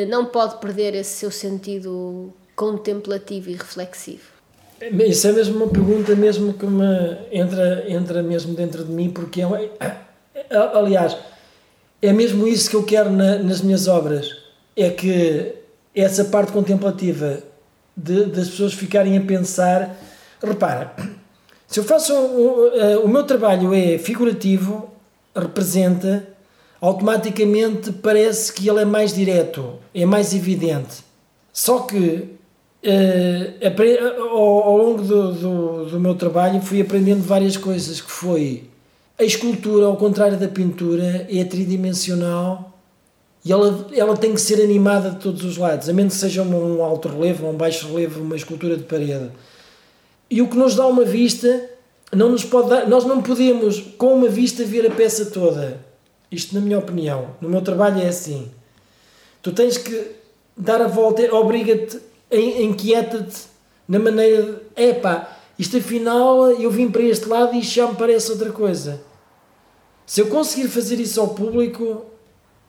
não 0.09 0.27
pode 0.27 0.57
perder 0.59 0.95
esse 0.95 1.19
seu 1.19 1.31
sentido 1.31 2.33
contemplativo 2.55 3.51
e 3.51 3.55
reflexivo? 3.55 4.35
Isso 5.07 5.27
é 5.29 5.33
mesmo 5.33 5.57
uma 5.57 5.69
pergunta 5.69 6.15
mesmo 6.15 6.53
que 6.55 6.67
me 6.67 6.85
entra, 7.33 7.85
entra 7.89 8.23
mesmo 8.23 8.55
dentro 8.55 8.85
de 8.85 8.93
mim, 8.93 9.11
porque 9.11 9.41
é, 9.41 9.47
uma- 9.47 9.61
aliás, 10.75 11.17
é 12.03 12.13
mesmo 12.13 12.47
isso 12.47 12.69
que 12.69 12.77
eu 12.77 12.83
quero 12.85 13.11
na- 13.11 13.39
nas 13.39 13.61
minhas 13.63 13.89
obras, 13.89 14.29
é 14.77 14.91
que 14.91 15.55
essa 15.95 16.25
parte 16.25 16.53
contemplativa 16.53 17.39
de, 17.97 18.25
das 18.27 18.49
pessoas 18.51 18.75
ficarem 18.75 19.17
a 19.17 19.21
pensar, 19.23 19.97
repara, 20.43 20.93
se 21.67 21.81
eu 21.81 21.85
faço 21.85 22.13
eh, 22.75 22.99
o 22.99 23.09
meu 23.09 23.25
trabalho 23.25 23.73
é 23.73 23.97
figurativo, 23.99 24.91
representa, 25.35 26.27
automaticamente 26.81 27.93
parece 27.93 28.53
que 28.53 28.69
ele 28.69 28.81
é 28.81 28.85
mais 28.85 29.15
direto, 29.15 29.75
é 29.95 30.05
mais 30.05 30.35
evidente. 30.35 31.05
Só 31.53 31.81
que 31.81 32.29
apre- 33.67 33.99
ao, 33.99 34.39
ao 34.39 34.77
longo 34.77 35.03
do, 35.03 35.33
do, 35.33 35.85
do 35.87 36.01
meu 36.01 36.15
trabalho 36.15 36.61
fui 36.61 36.81
aprendendo 36.81 37.23
várias 37.23 37.57
coisas 37.57 38.01
que 38.01 38.11
foi 38.11 38.65
a 39.19 39.25
escultura, 39.25 39.87
ao 39.87 39.97
contrário 39.97 40.37
da 40.37 40.49
pintura, 40.49 41.27
é 41.31 41.45
tridimensional 41.45 42.73
e 43.45 43.53
ela, 43.53 43.87
ela 43.95 44.17
tem 44.17 44.35
que 44.35 44.41
ser 44.41 44.63
animada 44.63 45.11
de 45.11 45.17
todos 45.17 45.45
os 45.45 45.57
lados, 45.57 45.89
a 45.89 45.93
menos 45.93 46.15
que 46.15 46.21
seja 46.21 46.43
um 46.43 46.83
alto 46.83 47.09
relevo, 47.09 47.49
um 47.49 47.55
baixo 47.57 47.87
relevo, 47.89 48.23
uma 48.23 48.37
escultura 48.37 48.77
de 48.77 48.83
parede. 48.85 49.31
E 50.31 50.43
o 50.43 50.49
que 50.49 50.57
nos 50.57 50.75
dá 50.75 50.87
uma 50.87 51.05
vista 51.05 51.71
não 52.13 52.31
nos 52.31 52.45
pode 52.45 52.71
dar, 52.71 52.89
nós 52.89 53.05
não 53.05 53.23
podemos 53.23 53.81
com 53.97 54.15
uma 54.15 54.29
vista 54.29 54.65
ver 54.65 54.87
a 54.87 54.91
peça 54.91 55.27
toda. 55.27 55.79
Isto 56.35 56.55
na 56.55 56.61
minha 56.61 56.79
opinião, 56.79 57.29
no 57.41 57.49
meu 57.49 57.63
trabalho 57.63 58.01
é 58.03 58.09
assim. 58.09 58.51
Tu 59.43 59.53
tens 59.53 59.77
que 59.79 60.13
dar 60.57 60.81
a 60.83 60.87
volta, 60.89 61.23
obriga-te, 61.35 61.99
en- 62.31 62.63
inquieta-te 62.65 63.43
na 63.87 63.99
maneira 63.99 64.43
de, 64.43 64.83
epá, 64.83 65.37
isto 65.59 65.77
afinal 65.77 66.51
eu 66.53 66.71
vim 66.71 66.91
para 66.91 67.03
este 67.03 67.29
lado 67.29 67.55
e 67.55 67.61
isto 67.61 67.75
já 67.75 67.87
me 67.87 67.95
parece 67.95 68.31
outra 68.33 68.51
coisa. 68.51 69.01
Se 70.07 70.21
eu 70.21 70.27
conseguir 70.27 70.69
fazer 70.69 70.99
isso 71.01 71.21
ao 71.21 71.29
público, 71.29 72.05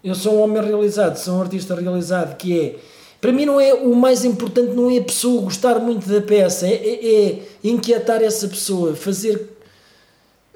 eu 0.03 0.13
sou 0.15 0.35
um 0.35 0.41
homem 0.41 0.61
realizado, 0.63 1.17
sou 1.17 1.35
um 1.35 1.41
artista 1.41 1.73
realizado, 1.75 2.37
que 2.37 2.59
é, 2.59 2.75
para 3.19 3.31
mim 3.31 3.45
não 3.45 3.59
é, 3.59 3.73
o 3.73 3.95
mais 3.95 4.23
importante 4.23 4.73
não 4.73 4.89
é 4.91 4.97
a 4.99 5.03
pessoa 5.03 5.41
gostar 5.41 5.79
muito 5.79 6.07
da 6.07 6.21
peça, 6.21 6.67
é, 6.67 6.73
é- 6.73 7.31
é 7.63 7.67
inquietar 7.67 8.21
essa 8.21 8.47
pessoa, 8.47 8.95
fazer 8.95 9.54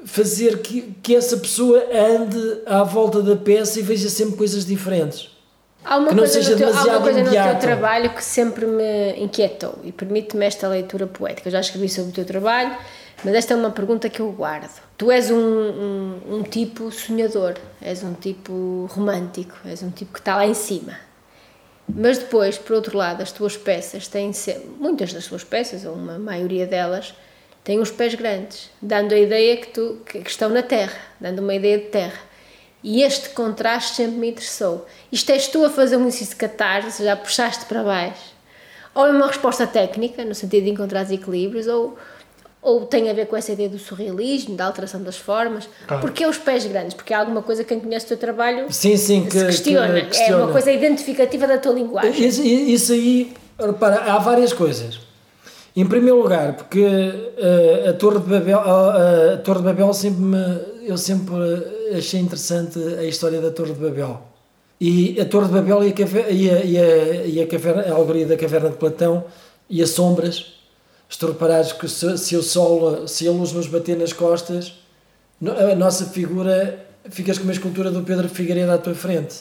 fazer 0.05 0.59
que, 0.59 0.93
que 1.03 1.15
essa 1.15 1.37
pessoa 1.37 1.83
ande 1.93 2.61
à 2.65 2.83
volta 2.83 3.21
da 3.21 3.35
peça 3.35 3.79
e 3.79 3.83
veja 3.83 4.09
sempre 4.09 4.35
coisas 4.37 4.65
diferentes. 4.65 5.29
Há 5.83 5.97
uma 5.97 6.09
Que 6.09 6.15
não 6.15 6.23
coisa, 6.23 6.33
seja 6.33 6.51
no 6.51 6.57
teu, 6.57 6.67
há 6.77 6.83
uma 6.83 7.01
coisa 7.01 7.23
no 7.23 7.31
teu 7.31 7.59
trabalho 7.59 8.09
que 8.13 8.23
sempre 8.23 8.65
me 8.65 9.13
inquietou 9.17 9.79
e 9.83 9.91
permite-me 9.91 10.45
esta 10.45 10.67
leitura 10.67 11.07
poética. 11.07 11.47
Eu 11.47 11.51
já 11.53 11.59
escrevi 11.61 11.87
sobre 11.89 12.11
o 12.11 12.13
teu 12.13 12.25
trabalho, 12.25 12.75
mas 13.23 13.33
esta 13.33 13.53
é 13.53 13.57
uma 13.57 13.71
pergunta 13.71 14.09
que 14.09 14.19
eu 14.19 14.29
guardo. 14.31 14.69
Tu 14.97 15.09
és 15.09 15.31
um, 15.31 15.37
um, 15.37 16.19
um 16.37 16.43
tipo 16.43 16.91
sonhador, 16.91 17.55
és 17.81 18.03
um 18.03 18.13
tipo 18.13 18.89
romântico, 18.91 19.55
és 19.65 19.81
um 19.81 19.89
tipo 19.89 20.13
que 20.13 20.19
está 20.19 20.35
lá 20.35 20.45
em 20.45 20.53
cima. 20.53 20.93
Mas 21.87 22.17
depois, 22.19 22.57
por 22.57 22.75
outro 22.75 22.97
lado, 22.97 23.21
as 23.23 23.31
tuas 23.31 23.57
peças 23.57 24.07
têm 24.07 24.31
se- 24.31 24.61
muitas 24.79 25.11
das 25.13 25.25
tuas 25.25 25.43
peças, 25.43 25.85
ou 25.85 25.93
uma 25.93 26.19
maioria 26.19 26.67
delas, 26.67 27.15
têm 27.63 27.79
os 27.79 27.91
pés 27.91 28.15
grandes, 28.15 28.69
dando 28.81 29.13
a 29.13 29.17
ideia 29.17 29.57
que, 29.57 29.67
tu, 29.67 29.97
que 30.05 30.19
estão 30.19 30.49
na 30.49 30.63
terra, 30.63 30.97
dando 31.19 31.39
uma 31.39 31.53
ideia 31.53 31.77
de 31.77 31.85
terra. 31.85 32.29
E 32.83 33.03
este 33.03 33.29
contraste 33.29 33.95
sempre 33.95 34.17
me 34.17 34.29
interessou. 34.29 34.85
Isto 35.11 35.31
és 35.31 35.47
tu 35.47 35.65
a 35.65 35.69
fazer 35.69 35.97
um 35.97 36.07
exercício 36.07 36.33
de 36.33 36.37
catarse, 36.37 37.03
já 37.03 37.15
puxaste 37.15 37.65
para 37.65 37.83
baixo. 37.83 38.33
Ou 38.95 39.05
é 39.05 39.11
uma 39.11 39.27
resposta 39.27 39.67
técnica, 39.67 40.23
no 40.23 40.33
sentido 40.33 40.63
de 40.63 40.69
encontrar 40.71 41.11
equilíbrios, 41.11 41.67
ou, 41.67 41.97
ou 42.61 42.85
tem 42.85 43.09
a 43.09 43.13
ver 43.13 43.27
com 43.27 43.35
essa 43.35 43.51
ideia 43.51 43.67
do 43.67 43.77
surrealismo, 43.77 44.55
da 44.55 44.65
alteração 44.65 45.03
das 45.03 45.17
formas. 45.17 45.67
Claro. 45.87 46.01
Porquê 46.01 46.25
os 46.25 46.37
pés 46.37 46.65
grandes? 46.65 46.93
Porque 46.93 47.13
é 47.13 47.17
alguma 47.17 47.41
coisa 47.41 47.63
que 47.63 47.69
quem 47.69 47.81
conhece 47.81 48.05
o 48.05 48.09
teu 48.09 48.17
trabalho 48.17 48.71
Sim, 48.71 48.95
sim, 48.95 49.25
que, 49.25 49.45
questiona. 49.45 50.01
que 50.01 50.07
questiona. 50.07 50.41
É 50.41 50.45
uma 50.45 50.51
coisa 50.51 50.71
identificativa 50.71 51.47
da 51.47 51.57
tua 51.57 51.73
linguagem. 51.73 52.27
Isso, 52.27 52.41
isso 52.41 52.93
aí, 52.93 53.33
repara, 53.59 54.11
há 54.11 54.17
várias 54.19 54.53
coisas. 54.53 55.08
Em 55.75 55.85
primeiro 55.85 56.21
lugar, 56.21 56.55
porque 56.57 56.83
eh, 57.37 57.85
a 57.89 57.93
Torre 57.93 58.19
de 58.19 58.27
Babel, 58.29 58.59
a, 58.59 59.33
a 59.33 59.37
Torre 59.37 59.59
de 59.59 59.65
Babel 59.65 59.93
sempre 59.93 60.21
me, 60.21 60.37
eu 60.85 60.97
sempre 60.97 61.35
achei 61.97 62.19
interessante 62.19 62.79
a 62.97 63.03
história 63.03 63.39
da 63.39 63.51
Torre 63.51 63.73
de 63.73 63.79
Babel. 63.79 64.21
E 64.81 65.19
a 65.21 65.25
Torre 65.25 65.47
de 65.47 65.53
Babel 65.53 65.83
e 65.83 65.89
a, 65.89 65.93
caver- 65.93 66.31
e 66.33 66.49
a, 66.49 66.63
e 66.63 66.77
a, 66.77 67.25
e 67.25 67.41
a, 67.41 67.47
caverna, 67.47 67.83
a 67.83 67.93
alegoria 67.93 68.25
da 68.25 68.35
caverna 68.35 68.69
de 68.69 68.77
Platão 68.77 69.23
e 69.69 69.81
as 69.81 69.91
sombras. 69.91 70.55
Reparares 71.21 71.71
que 71.71 71.87
se, 71.87 72.17
se 72.19 72.35
o 72.35 72.43
sol, 72.43 73.07
se 73.07 73.27
a 73.27 73.31
luz 73.31 73.51
nos 73.51 73.65
bater 73.67 73.97
nas 73.97 74.13
costas, 74.13 74.75
a 75.43 75.75
nossa 75.75 76.05
figura, 76.05 76.85
ficas 77.09 77.37
com 77.37 77.45
uma 77.45 77.53
escultura 77.53 77.89
do 77.89 78.03
Pedro 78.03 78.29
Figueiredo 78.29 78.71
à 78.71 78.77
tua 78.77 78.93
frente 78.93 79.37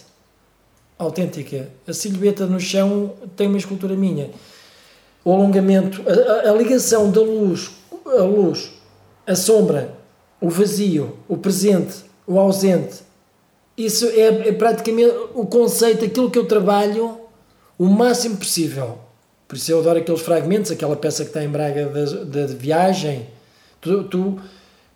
autêntica. 0.99 1.69
A 1.87 1.93
silhueta 1.93 2.47
no 2.47 2.59
chão 2.59 3.13
tem 3.37 3.47
uma 3.49 3.59
escultura 3.59 3.95
minha. 3.95 4.31
O 5.29 5.33
alongamento, 5.35 6.03
a, 6.09 6.49
a- 6.49 6.51
a 6.51 6.55
ligação 6.57 7.11
da 7.11 7.21
luz, 7.21 7.71
a 8.07 8.23
luz, 8.23 8.71
a 9.27 9.35
sombra, 9.35 9.93
o 10.41 10.49
vazio, 10.49 11.17
o 11.29 11.37
presente, 11.37 11.97
o 12.27 12.39
ausente. 12.39 13.01
Isso 13.77 14.07
é, 14.07 14.49
é 14.49 14.53
praticamente 14.53 15.13
o 15.35 15.45
conceito, 15.45 16.03
aquilo 16.05 16.31
que 16.31 16.39
eu 16.39 16.47
trabalho 16.47 17.19
o 17.79 17.85
máximo 17.85 18.39
possível. 18.39 18.99
Por 19.47 19.57
isso 19.57 19.71
eu 19.71 19.81
adoro 19.81 19.99
aqueles 19.99 20.23
fragmentos, 20.23 20.71
aquela 20.71 20.97
peça 20.97 21.25
que 21.25 21.29
está 21.31 21.45
em 21.45 21.49
Braga 21.49 21.87
da, 22.25 22.47
viagem. 22.47 23.27
Tu, 23.83 24.05
tu 24.05 24.39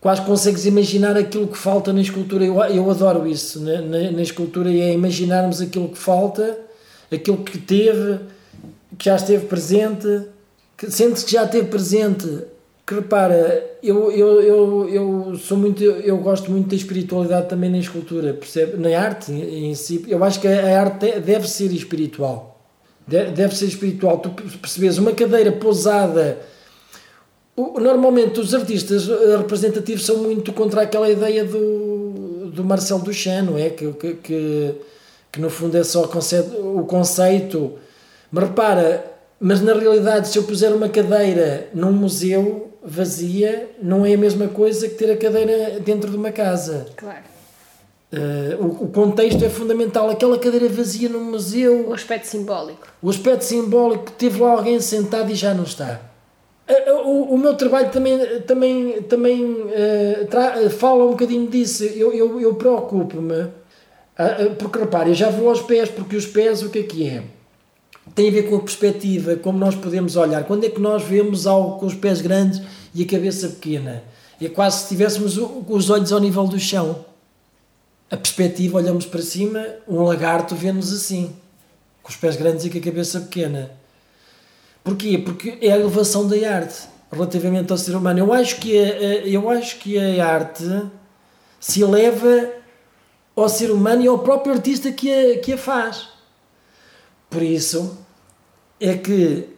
quase 0.01 0.23
consegues 0.23 0.65
imaginar 0.65 1.15
aquilo 1.15 1.47
que 1.47 1.59
falta 1.59 1.93
na 1.93 2.01
escultura. 2.01 2.43
Eu, 2.43 2.59
eu 2.65 2.91
adoro 2.91 3.27
isso 3.27 3.61
na, 3.61 3.83
na, 3.83 4.11
na 4.12 4.23
escultura, 4.23 4.71
é 4.71 4.95
imaginarmos 4.95 5.61
aquilo 5.61 5.91
que 5.91 5.99
falta, 5.99 6.59
aquilo 7.12 7.37
que 7.45 7.59
teve, 7.59 8.19
que 8.99 9.05
já 9.07 9.17
esteve 9.17 9.47
presente, 9.47 10.23
que 10.77 10.91
sente 10.91 11.25
que 11.25 11.33
já 11.33 11.45
esteve 11.45 11.69
presente. 11.69 12.27
Que 12.85 12.95
repara, 12.95 13.65
eu, 13.83 14.11
eu, 14.11 14.43
eu, 14.43 14.89
eu 14.89 15.37
sou 15.39 15.57
muito, 15.57 15.83
eu 15.85 16.17
gosto 16.19 16.51
muito 16.51 16.69
da 16.69 16.75
espiritualidade 16.75 17.49
também 17.49 17.71
na 17.71 17.79
escultura, 17.79 18.35
percebe? 18.35 18.77
Na 18.77 18.99
arte 18.99 19.31
em 19.33 19.73
si, 19.75 20.05
eu 20.09 20.23
acho 20.25 20.41
que 20.41 20.49
a 20.49 20.81
arte 20.81 20.99
de- 21.13 21.21
deve 21.21 21.49
ser 21.49 21.73
espiritual. 21.73 22.61
De- 23.07 23.27
Deve 23.31 23.57
ser 23.57 23.67
espiritual. 23.67 24.19
Tu 24.19 24.31
percebes 24.59 24.99
uma 24.99 25.13
cadeira 25.13 25.53
pousada 25.53 26.39
o- 27.57 27.79
Normalmente 27.81 28.41
os 28.41 28.55
artistas 28.55 29.09
eh, 29.09 29.37
representativos 29.37 30.05
são 30.07 30.17
muito 30.19 30.53
contra 30.53 30.83
aquela 30.83 31.09
ideia 31.11 31.45
do, 31.45 32.51
do 32.53 32.65
Marcel 32.65 32.99
Duchamp, 32.99 33.51
não 33.51 33.59
é? 33.59 33.71
Que, 33.71 33.93
que, 33.93 34.15
que, 34.15 34.75
que 35.31 35.41
no 35.41 35.51
fundo 35.51 35.77
é 35.77 35.85
só 35.85 36.07
conceito, 36.09 36.51
o 36.57 36.85
conceito. 36.85 37.73
Mas 38.33 38.45
repara, 38.45 39.12
mas 39.39 39.61
na 39.61 39.75
realidade, 39.75 40.29
se 40.29 40.39
eu 40.39 40.45
puser 40.45 40.73
uma 40.73 40.89
cadeira 40.89 41.69
num 41.75 41.93
museu, 41.93 42.73
vazia 42.83 43.71
não 43.81 44.07
é 44.07 44.15
a 44.15 44.19
mesma 44.19 44.49
coisa 44.49 44.89
que 44.89 44.95
ter 44.95 45.11
a 45.12 45.17
cadeira 45.17 45.79
dentro 45.81 46.11
de 46.11 46.17
uma 46.17 46.33
casa. 46.33 46.87
Claro. 46.97 47.31
Uh, 48.11 48.62
o, 48.62 48.85
o, 48.85 48.89
contexto 48.89 49.43
é 49.45 49.49
fundamental. 49.49 50.09
Aquela 50.11 50.39
cadeira 50.39 50.69
vazia 50.69 51.09
no 51.09 51.21
museu. 51.21 51.89
O 51.89 51.95
aspecto 51.95 52.27
simbólico. 52.27 52.87
O 53.03 53.11
aspecto 53.11 53.43
simbólico 53.43 54.05
que 54.05 54.12
teve 54.12 54.41
lá 54.41 54.53
alguém 54.53 54.81
sentado 54.81 55.31
e 55.31 55.35
já 55.35 55.55
não 55.55 55.65
está. 55.65 56.01
Uh, 56.69 57.09
o, 57.09 57.35
o, 57.35 57.39
meu 57.39 57.55
trabalho 57.55 57.91
também, 57.91 58.19
também, 58.43 59.03
também 59.03 59.67
fala 60.79 61.05
um 61.05 61.11
bocadinho 61.11 61.49
disso. 61.49 61.85
Eu, 61.85 62.12
eu, 62.12 62.41
eu 62.41 62.55
preocupo-me. 62.55 63.49
porque 64.59 64.79
repare, 64.79 65.11
eu 65.11 65.15
já 65.15 65.31
vou 65.31 65.49
aos 65.49 65.62
pés, 65.62 65.89
porque 65.89 66.17
os 66.17 66.27
pés 66.27 66.62
o 66.62 66.71
que 66.71 66.81
é 66.81 66.83
que 66.83 67.09
é? 67.09 67.23
Tem 68.15 68.29
a 68.29 68.33
ver 68.33 68.49
com 68.49 68.57
a 68.57 68.61
perspectiva, 68.61 69.37
como 69.37 69.59
nós 69.59 69.75
podemos 69.75 70.17
olhar. 70.17 70.45
Quando 70.45 70.65
é 70.65 70.69
que 70.69 70.81
nós 70.81 71.03
vemos 71.03 71.47
algo 71.47 71.79
com 71.79 71.87
os 71.87 71.95
pés 71.95 72.21
grandes 72.21 72.61
e 72.95 73.03
a 73.03 73.07
cabeça 73.07 73.49
pequena? 73.49 74.03
É 74.41 74.49
quase 74.49 74.83
se 74.83 74.89
tivéssemos 74.89 75.39
os 75.39 75.91
olhos 75.91 76.13
ao 76.13 76.21
nível 76.21 76.47
do 76.47 76.59
chão 76.59 77.05
a 78.13 78.17
perspectiva, 78.19 78.77
olhamos 78.77 79.07
para 79.07 79.23
cima, 79.23 79.65
um 79.89 80.03
lagarto 80.03 80.55
vê-nos 80.55 80.93
assim, 80.93 81.35
com 82.03 82.11
os 82.11 82.17
pés 82.17 82.37
grandes 82.37 82.67
e 82.67 82.69
com 82.69 82.77
a 82.77 82.81
cabeça 82.83 83.21
pequena. 83.21 83.71
Porquê? 84.85 85.17
Porque 85.17 85.57
é 85.63 85.73
a 85.73 85.79
elevação 85.79 86.29
da 86.29 86.37
arte 86.47 86.89
relativamente 87.11 87.73
ao 87.73 87.79
ser 87.79 87.97
humano. 87.97 88.19
Eu 88.19 88.31
acho 88.31 88.57
que 88.57 88.79
a, 88.79 88.87
eu 89.27 89.49
acho 89.49 89.79
que 89.79 89.99
a 89.99 90.27
arte 90.27 90.63
se 91.59 91.81
eleva 91.81 92.51
ao 93.35 93.49
ser 93.49 93.71
humano 93.71 94.03
e 94.03 94.09
ao 94.09 94.19
próprio 94.19 94.53
artista 94.53 94.93
que 94.93 95.11
a, 95.11 95.39
que 95.39 95.55
a 95.55 95.59
faz. 95.59 96.09
Por 97.33 97.43
isso 97.43 97.97
é 98.79 98.95
que 98.95 99.49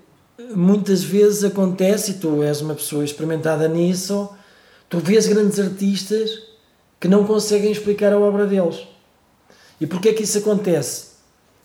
muitas 0.54 1.02
vezes 1.02 1.42
acontece, 1.42 2.12
e 2.12 2.14
tu 2.14 2.40
és 2.40 2.60
uma 2.60 2.74
pessoa 2.74 3.04
experimentada 3.04 3.66
nisso, 3.66 4.30
tu 4.88 4.98
vês 4.98 5.26
grandes 5.26 5.58
artistas 5.58 6.30
que 7.00 7.08
não 7.08 7.24
conseguem 7.24 7.72
explicar 7.72 8.12
a 8.12 8.18
obra 8.18 8.46
deles. 8.46 8.86
E 9.80 9.88
porquê 9.88 10.10
é 10.10 10.12
que 10.12 10.22
isso 10.22 10.38
acontece? 10.38 11.14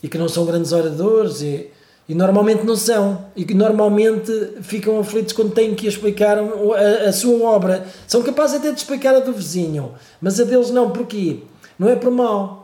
E 0.01 0.08
que 0.08 0.18
não 0.18 0.28
são 0.28 0.46
grandes 0.46 0.72
oradores 0.72 1.42
e, 1.42 1.70
e 2.08 2.16
normalmente 2.16 2.66
não 2.66 2.75
são. 2.75 3.28
E 3.36 3.46
que 3.46 3.54
normalmente 3.54 4.32
ficam 4.63 5.00
aflitos 5.00 5.34
quando 5.34 5.54
têm 5.54 5.75
que 5.75 5.88
explicar 5.88 6.39
a, 6.39 7.08
a 7.08 7.13
sua 7.13 7.48
obra. 7.48 7.86
São 8.08 8.24
capazes 8.24 8.56
até 8.58 8.72
de 8.72 8.80
explicar 8.80 9.13
a 9.13 9.20
do 9.20 9.32
vizinho, 9.32 9.94
mas 10.20 10.39
a 10.39 10.44
deles 10.44 10.72
não. 10.72 10.89
Porquê? 10.89 11.42
Não 11.78 11.88
é 11.88 11.96
por 11.96 12.10
mal. 12.10 12.59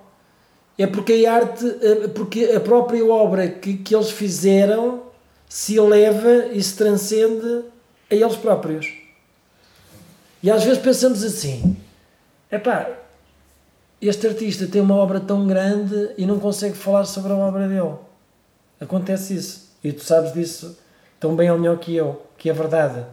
É 0.78 0.86
porque 0.86 1.26
a 1.26 1.34
arte, 1.34 1.66
porque 2.14 2.46
a 2.46 2.60
própria 2.60 3.06
obra 3.06 3.48
que, 3.48 3.78
que 3.78 3.96
eles 3.96 4.12
fizeram 4.12 5.04
se 5.48 5.78
eleva 5.78 6.48
e 6.52 6.62
se 6.62 6.76
transcende 6.76 7.66
a 8.12 8.16
eles 8.16 8.36
próprios. 8.36 8.92
E 10.44 10.52
às 10.52 10.64
vezes 10.64 10.80
pensamos 10.80 11.24
assim: 11.24 11.78
Epá, 12.52 12.90
este 14.02 14.28
artista 14.28 14.68
tem 14.68 14.82
uma 14.82 14.96
obra 14.96 15.20
tão 15.20 15.48
grande 15.48 16.12
e 16.18 16.26
não 16.26 16.40
consegue 16.40 16.76
falar 16.76 17.06
sobre 17.06 17.32
a 17.32 17.36
obra 17.36 17.68
dele. 17.68 17.96
Acontece 18.80 19.36
isso. 19.36 19.72
E 19.84 19.92
tu 19.94 20.04
sabes 20.04 20.34
disso 20.34 20.78
tão 21.20 21.36
bem 21.36 21.50
ou 21.50 21.58
melhor 21.58 21.78
que 21.80 21.96
eu, 21.96 22.22
que 22.38 22.50
é 22.50 22.54
verdade. 22.54 23.04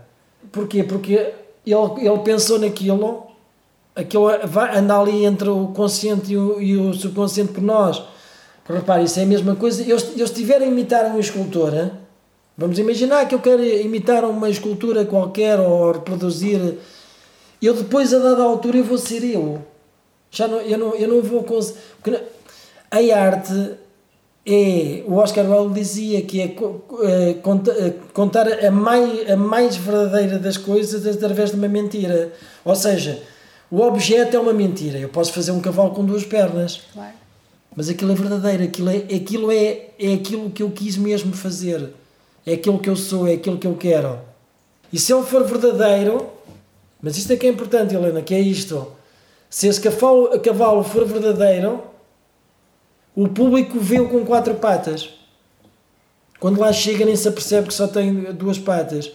Porquê? 0.50 0.82
Porque 0.82 1.32
ele, 1.64 2.08
ele 2.08 2.18
pensou 2.24 2.58
naquilo, 2.58 3.31
aquilo 3.94 4.30
vai, 4.46 4.76
anda 4.76 4.98
ali 4.98 5.24
entre 5.24 5.48
o 5.48 5.68
consciente 5.68 6.32
e 6.32 6.36
o, 6.36 6.60
e 6.60 6.76
o 6.76 6.92
subconsciente 6.94 7.52
por 7.52 7.62
nós. 7.62 8.02
Repare, 8.68 9.04
isso 9.04 9.18
é 9.18 9.24
a 9.24 9.26
mesma 9.26 9.56
coisa. 9.56 9.82
Eu, 9.82 9.98
eu 10.16 10.24
estiver 10.24 10.62
a 10.62 10.66
imitar 10.66 11.06
uma 11.06 11.20
escultora, 11.20 11.92
vamos 12.56 12.78
imaginar 12.78 13.26
que 13.26 13.34
eu 13.34 13.40
quero 13.40 13.62
imitar 13.64 14.24
uma 14.24 14.48
escultura 14.48 15.04
qualquer 15.04 15.58
ou 15.58 15.92
reproduzir 15.92 16.78
eu 17.62 17.74
depois, 17.74 18.12
a 18.12 18.18
dada 18.18 18.42
altura, 18.42 18.78
eu 18.78 18.84
vou 18.84 18.98
ser 18.98 19.22
eu. 19.22 19.62
Já 20.32 20.48
não, 20.48 20.60
eu, 20.60 20.76
não, 20.76 20.94
eu 20.96 21.08
não 21.08 21.22
vou 21.22 21.44
conseguir. 21.44 22.20
A 22.90 22.96
arte 23.16 23.74
é. 24.44 25.04
O 25.06 25.14
Oscar 25.14 25.48
Wilde 25.48 25.74
dizia 25.80 26.22
que 26.22 26.40
é, 26.40 26.46
é, 26.46 27.30
é 27.30 27.94
contar 28.12 28.48
a 28.48 28.70
mais, 28.72 29.30
a 29.30 29.36
mais 29.36 29.76
verdadeira 29.76 30.40
das 30.40 30.56
coisas 30.56 31.06
através 31.06 31.50
de 31.52 31.56
uma 31.56 31.68
mentira. 31.68 32.32
Ou 32.64 32.74
seja, 32.74 33.22
o 33.72 33.80
objeto 33.80 34.36
é 34.36 34.38
uma 34.38 34.52
mentira. 34.52 34.98
Eu 34.98 35.08
posso 35.08 35.32
fazer 35.32 35.50
um 35.50 35.58
cavalo 35.58 35.92
com 35.92 36.04
duas 36.04 36.24
pernas. 36.24 36.82
Claro. 36.92 37.14
Mas 37.74 37.88
aquilo 37.88 38.12
é 38.12 38.14
verdadeiro, 38.14 38.64
aquilo 38.64 38.90
é, 38.90 38.96
aquilo 38.96 39.50
é, 39.50 39.86
é 39.98 40.12
aquilo 40.12 40.50
que 40.50 40.62
eu 40.62 40.70
quis 40.70 40.98
mesmo 40.98 41.32
fazer. 41.32 41.88
É 42.44 42.52
aquilo 42.52 42.78
que 42.78 42.90
eu 42.90 42.94
sou, 42.94 43.26
é 43.26 43.32
aquilo 43.32 43.56
que 43.56 43.66
eu 43.66 43.74
quero. 43.74 44.18
E 44.92 44.98
se 44.98 45.10
ele 45.10 45.22
for 45.22 45.42
verdadeiro, 45.44 46.26
mas 47.00 47.16
isto 47.16 47.32
é 47.32 47.36
que 47.36 47.46
é 47.46 47.48
importante, 47.48 47.94
Helena, 47.94 48.20
que 48.20 48.34
é 48.34 48.40
isto. 48.40 48.92
Se 49.48 49.68
esse 49.68 49.80
cavalo, 49.80 50.38
cavalo 50.40 50.84
for 50.84 51.06
verdadeiro, 51.06 51.82
o 53.16 53.26
público 53.26 53.80
vê-o 53.80 54.06
com 54.06 54.22
quatro 54.22 54.54
patas. 54.56 55.08
Quando 56.38 56.60
lá 56.60 56.74
chega 56.74 57.06
nem 57.06 57.16
se 57.16 57.26
apercebe 57.26 57.68
que 57.68 57.74
só 57.74 57.88
tem 57.88 58.34
duas 58.34 58.58
patas. 58.58 59.10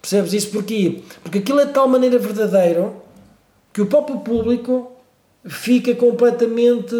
Percebes 0.00 0.32
isso 0.32 0.50
porquê? 0.50 1.02
Porque 1.24 1.38
aquilo 1.38 1.58
é 1.58 1.64
de 1.64 1.72
tal 1.72 1.88
maneira 1.88 2.20
verdadeiro 2.20 3.04
que 3.76 3.82
o 3.82 3.84
próprio 3.84 4.20
público 4.20 4.90
fica 5.44 5.94
completamente 5.94 6.96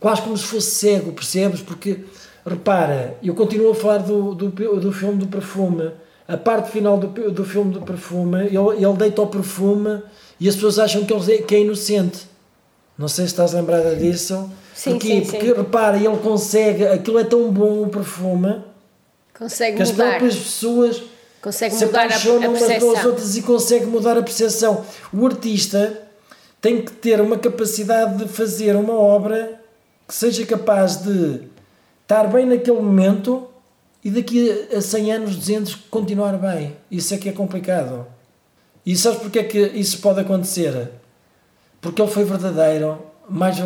quase 0.00 0.22
como 0.22 0.34
se 0.34 0.44
fosse 0.44 0.70
cego, 0.70 1.12
percebes? 1.12 1.60
Porque 1.60 1.98
repara, 2.46 3.14
eu 3.22 3.34
continuo 3.34 3.72
a 3.72 3.74
falar 3.74 3.98
do, 3.98 4.34
do, 4.34 4.48
do 4.48 4.90
filme 4.90 5.18
do 5.18 5.26
perfume 5.26 5.90
a 6.26 6.38
parte 6.38 6.70
final 6.70 6.96
do, 6.96 7.08
do 7.30 7.44
filme 7.44 7.74
do 7.74 7.82
perfume, 7.82 8.46
ele, 8.46 8.56
ele 8.82 8.96
deita 8.96 9.20
o 9.20 9.26
perfume 9.26 10.02
e 10.40 10.48
as 10.48 10.54
pessoas 10.54 10.78
acham 10.78 11.04
que, 11.04 11.12
ele, 11.12 11.32
é, 11.34 11.38
que 11.42 11.54
é 11.56 11.60
inocente. 11.60 12.26
Não 12.96 13.06
sei 13.06 13.26
se 13.26 13.32
estás 13.32 13.52
lembrada 13.52 13.94
disso. 13.94 14.50
Sim, 14.74 14.92
Porquê? 14.92 15.08
sim, 15.08 15.30
Porque 15.30 15.46
sim. 15.48 15.52
repara, 15.52 15.98
ele 15.98 16.16
consegue, 16.22 16.86
aquilo 16.86 17.18
é 17.18 17.24
tão 17.24 17.52
bom 17.52 17.82
o 17.82 17.88
perfume 17.90 18.62
consegue 19.38 19.76
que 19.76 19.82
as 19.82 19.90
mudar. 19.90 20.08
próprias 20.08 20.36
pessoas 20.36 21.02
Consegue 21.42 21.74
se 21.74 21.86
mudar 21.86 21.98
a, 21.98 22.02
a 22.02 22.06
apaixonam 22.06 22.50
umas 22.50 22.62
pelas 22.62 23.04
outras 23.04 23.36
e 23.36 23.42
consegue 23.42 23.86
mudar 23.86 24.16
a 24.16 24.22
percepção. 24.22 24.84
O 25.12 25.26
artista 25.26 26.02
tem 26.60 26.80
que 26.80 26.92
ter 26.92 27.20
uma 27.20 27.36
capacidade 27.36 28.16
de 28.16 28.28
fazer 28.28 28.76
uma 28.76 28.94
obra 28.94 29.60
que 30.06 30.14
seja 30.14 30.46
capaz 30.46 30.98
de 30.98 31.40
estar 32.02 32.28
bem 32.28 32.46
naquele 32.46 32.80
momento 32.80 33.48
e 34.04 34.10
daqui 34.10 34.68
a 34.72 34.80
100 34.80 35.12
anos, 35.12 35.36
200, 35.36 35.74
continuar 35.90 36.36
bem. 36.38 36.76
Isso 36.90 37.12
é 37.12 37.18
que 37.18 37.28
é 37.28 37.32
complicado. 37.32 38.06
E 38.86 38.96
sabes 38.96 39.18
porque 39.20 39.40
é 39.40 39.44
que 39.44 39.58
isso 39.58 39.98
pode 39.98 40.20
acontecer? 40.20 40.90
Porque 41.80 42.00
ele 42.00 42.10
foi 42.10 42.24
verdadeiro, 42.24 43.00
mais, 43.28 43.56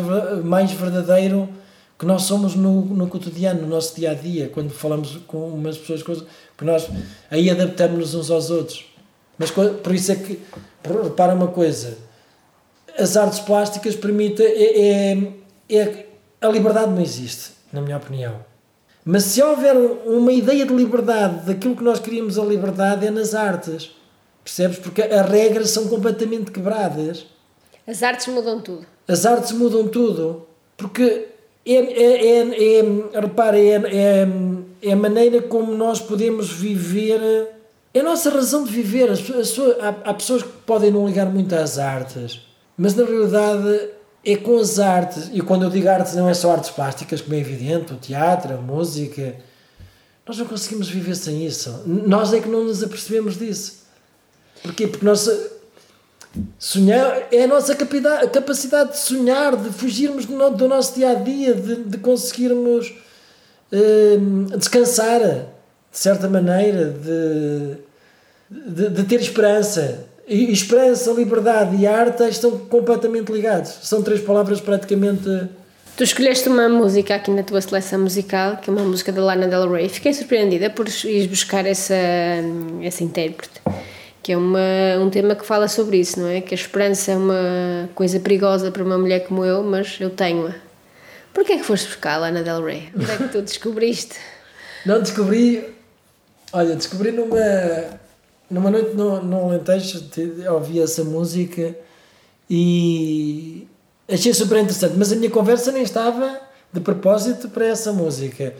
mais 0.43 0.71
verdadeiro 0.71 1.47
que 1.97 2.05
nós 2.05 2.23
somos 2.23 2.55
no, 2.55 2.81
no 2.85 3.07
cotidiano, 3.07 3.61
no 3.61 3.67
nosso 3.67 3.95
dia 3.95 4.11
a 4.11 4.13
dia, 4.13 4.49
quando 4.49 4.69
falamos 4.69 5.17
com 5.27 5.49
umas 5.49 5.77
pessoas, 5.77 6.03
coisas, 6.03 6.27
porque 6.55 6.69
nós 6.69 6.87
aí 7.31 7.49
adaptamos-nos 7.49 8.13
uns 8.13 8.29
aos 8.29 8.49
outros. 8.51 8.85
Mas 9.37 9.51
por 9.51 9.93
isso 9.93 10.11
é 10.11 10.15
que, 10.15 10.39
repara 10.83 11.33
uma 11.33 11.47
coisa, 11.47 11.97
as 12.97 13.17
artes 13.17 13.39
plásticas 13.39 13.95
permitem, 13.95 14.45
é, 14.45 15.13
é, 15.69 15.77
é, 15.77 16.05
a 16.41 16.47
liberdade 16.47 16.91
não 16.91 17.01
existe, 17.01 17.51
na 17.71 17.81
minha 17.81 17.97
opinião. 17.97 18.45
Mas 19.03 19.23
se 19.23 19.41
houver 19.41 19.75
uma 19.75 20.33
ideia 20.33 20.65
de 20.65 20.73
liberdade, 20.73 21.45
daquilo 21.45 21.75
que 21.75 21.83
nós 21.83 21.99
queríamos 21.99 22.37
a 22.37 22.43
liberdade 22.43 23.07
é 23.07 23.09
nas 23.09 23.33
artes. 23.33 23.91
Percebes? 24.43 24.79
Porque 24.79 25.01
as 25.01 25.29
regras 25.29 25.69
são 25.69 25.87
completamente 25.87 26.51
quebradas. 26.51 27.25
As 27.87 28.03
artes 28.03 28.27
mudam 28.27 28.59
tudo. 28.59 28.85
As 29.07 29.25
artes 29.25 29.53
mudam 29.53 29.87
tudo. 29.87 30.45
Porque 30.75 31.27
é, 31.67 31.79
é, 31.79 32.39
é, 32.39 32.79
é 32.79 33.19
repara, 33.19 33.59
é, 33.59 33.75
é, 33.75 34.27
é, 34.81 34.93
a 34.93 34.95
maneira 34.95 35.41
como 35.41 35.75
nós 35.75 35.99
podemos 35.99 36.49
viver. 36.49 37.19
É 37.93 37.99
a 37.99 38.03
nossa 38.03 38.29
razão 38.29 38.63
de 38.63 38.71
viver. 38.71 39.09
As, 39.09 39.19
as, 39.29 39.59
há, 39.79 39.89
há 40.09 40.13
pessoas 40.13 40.43
que 40.43 40.49
podem 40.65 40.91
não 40.91 41.07
ligar 41.07 41.25
muito 41.25 41.53
às 41.55 41.77
artes, 41.77 42.41
mas 42.77 42.95
na 42.95 43.03
realidade 43.03 43.89
é 44.23 44.35
com 44.35 44.57
as 44.57 44.77
artes, 44.77 45.29
e 45.33 45.41
quando 45.41 45.63
eu 45.63 45.69
digo 45.69 45.87
artes 45.87 46.13
não 46.15 46.29
é 46.29 46.33
só 46.33 46.51
artes 46.51 46.69
plásticas, 46.69 47.21
como 47.21 47.35
é 47.35 47.39
evidente, 47.39 47.93
o 47.93 47.97
teatro, 47.97 48.53
a 48.53 48.57
música, 48.57 49.35
nós 50.27 50.37
não 50.37 50.45
conseguimos 50.45 50.89
viver 50.89 51.15
sem 51.15 51.45
isso. 51.45 51.83
Nós 51.85 52.33
é 52.33 52.41
que 52.41 52.49
não 52.49 52.65
nos 52.65 52.83
apercebemos 52.83 53.37
disso. 53.37 53.85
Porquê? 54.61 54.87
Porque 54.87 55.05
nós 55.05 55.29
sonhar 56.57 57.27
é 57.31 57.43
a 57.43 57.47
nossa 57.47 57.75
capacidade 57.75 58.91
de 58.91 58.99
sonhar, 58.99 59.55
de 59.55 59.69
fugirmos 59.69 60.25
do 60.25 60.67
nosso 60.67 60.95
dia 60.95 61.11
a 61.11 61.13
dia, 61.13 61.53
de, 61.53 61.83
de 61.83 61.97
conseguirmos 61.97 62.93
uh, 63.71 64.57
descansar 64.57 65.19
de 65.19 65.97
certa 65.97 66.27
maneira, 66.27 66.91
de, 66.91 67.77
de, 68.49 68.89
de 68.89 69.03
ter 69.03 69.21
esperança. 69.21 70.05
E 70.27 70.51
esperança, 70.51 71.11
liberdade 71.11 71.77
e 71.77 71.87
arte 71.87 72.23
estão 72.23 72.51
completamente 72.57 73.31
ligados. 73.31 73.77
São 73.83 74.03
três 74.03 74.19
palavras 74.19 74.59
praticamente 74.59 75.47
Tu 75.97 76.03
escolheste 76.03 76.47
uma 76.47 76.69
música 76.69 77.15
aqui 77.15 77.31
na 77.31 77.41
tua 77.41 77.59
seleção 77.59 77.99
musical, 78.01 78.57
que 78.57 78.69
é 78.69 78.73
uma 78.73 78.83
música 78.83 79.11
da 79.11 79.19
Lana 79.19 79.47
Del 79.47 79.67
Rey. 79.67 79.89
Fiquei 79.89 80.13
surpreendida 80.13 80.69
por 80.69 80.87
ires 80.87 81.25
buscar 81.25 81.65
essa, 81.65 81.95
essa 82.83 83.03
intérprete, 83.03 83.59
que 84.27 84.33
é 84.33 84.37
uma, 84.37 84.59
um 84.99 85.09
tema 85.09 85.35
que 85.35 85.45
fala 85.45 85.69
sobre 85.69 85.99
isso, 85.99 86.19
não 86.19 86.27
é? 86.27 86.41
Que 86.41 86.53
a 86.53 86.57
esperança 86.57 87.13
é 87.13 87.15
uma 87.15 87.89
coisa 87.95 88.19
perigosa 88.19 88.69
para 88.69 88.83
uma 88.83 88.97
mulher 88.97 89.25
como 89.25 89.45
eu, 89.45 89.63
mas 89.63 89.95
eu 90.01 90.09
tenho-a. 90.09 90.53
Porquê 91.33 91.53
é 91.53 91.57
que 91.57 91.63
foste 91.63 91.87
buscar 91.87 92.15
a 92.15 92.17
Lana 92.17 92.43
Del 92.43 92.61
Rey? 92.61 92.89
Onde 92.93 93.09
é 93.09 93.15
que 93.15 93.29
tu 93.29 93.41
descobriste? 93.41 94.17
Não, 94.85 95.01
descobri... 95.01 95.73
Olha, 96.51 96.75
descobri 96.75 97.13
numa, 97.13 97.39
numa 98.51 98.69
noite 98.69 98.97
no, 98.97 99.23
no 99.23 99.45
Alentejo, 99.45 100.03
ouvi 100.51 100.81
essa 100.81 101.05
música 101.05 101.73
e 102.49 103.65
achei 104.09 104.33
super 104.33 104.57
interessante, 104.57 104.95
mas 104.97 105.09
a 105.13 105.15
minha 105.15 105.31
conversa 105.31 105.71
nem 105.71 105.83
estava 105.83 106.37
de 106.73 106.81
propósito 106.81 107.47
para 107.47 107.67
essa 107.67 107.93
música. 107.93 108.53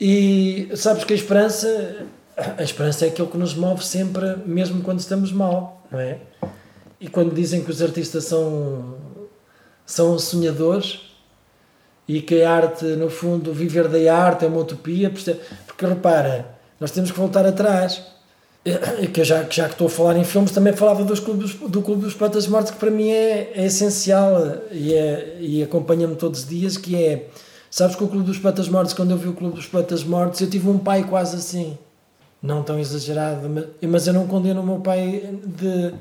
E 0.00 0.70
sabes 0.74 1.04
que 1.04 1.12
a 1.12 1.16
esperança, 1.16 2.06
a 2.36 2.62
esperança 2.62 3.04
é 3.04 3.08
aquilo 3.08 3.28
que 3.28 3.36
nos 3.36 3.54
move 3.54 3.84
sempre, 3.84 4.36
mesmo 4.46 4.82
quando 4.82 5.00
estamos 5.00 5.32
mal, 5.32 5.82
não 5.90 6.00
é? 6.00 6.18
E 7.00 7.08
quando 7.08 7.34
dizem 7.34 7.62
que 7.62 7.70
os 7.70 7.82
artistas 7.82 8.24
são, 8.24 8.96
são 9.84 10.18
sonhadores 10.18 11.00
e 12.06 12.20
que 12.20 12.42
a 12.42 12.50
arte, 12.50 12.84
no 12.84 13.10
fundo, 13.10 13.52
viver 13.52 13.88
da 13.88 14.16
arte 14.16 14.44
é 14.44 14.48
uma 14.48 14.60
utopia, 14.60 15.10
porque 15.10 15.86
repara, 15.86 16.46
nós 16.78 16.90
temos 16.90 17.10
que 17.10 17.18
voltar 17.18 17.46
atrás 17.46 18.02
que 19.12 19.24
já, 19.24 19.42
já 19.50 19.66
que 19.66 19.72
estou 19.72 19.88
a 19.88 19.90
falar 19.90 20.16
em 20.16 20.24
filmes, 20.24 20.52
também 20.52 20.72
falava 20.72 21.04
dos 21.04 21.18
clubes, 21.18 21.54
do 21.54 21.82
Clube 21.82 22.02
dos 22.02 22.14
Poetas 22.14 22.46
Mortos, 22.46 22.70
que 22.70 22.78
para 22.78 22.90
mim 22.90 23.10
é, 23.10 23.52
é 23.54 23.66
essencial 23.66 24.40
e, 24.70 24.94
é, 24.94 25.36
e 25.40 25.62
acompanha-me 25.62 26.14
todos 26.14 26.40
os 26.40 26.48
dias, 26.48 26.76
que 26.76 26.94
é, 26.94 27.28
sabes 27.68 27.96
que 27.96 28.04
o 28.04 28.08
Clube 28.08 28.24
dos 28.24 28.38
Poetas 28.38 28.68
Mortos, 28.68 28.94
quando 28.94 29.10
eu 29.10 29.16
vi 29.16 29.28
o 29.28 29.32
Clube 29.32 29.56
dos 29.56 29.66
Poetas 29.66 30.04
Mortos, 30.04 30.40
eu 30.40 30.48
tive 30.48 30.68
um 30.68 30.78
pai 30.78 31.02
quase 31.02 31.36
assim, 31.36 31.76
não 32.42 32.62
tão 32.62 32.78
exagerado, 32.78 33.48
mas, 33.48 33.66
mas 33.80 34.06
eu 34.06 34.12
não 34.12 34.26
condeno 34.26 34.60
o 34.60 34.66
meu 34.66 34.80
pai 34.80 35.38
de, 35.44 35.94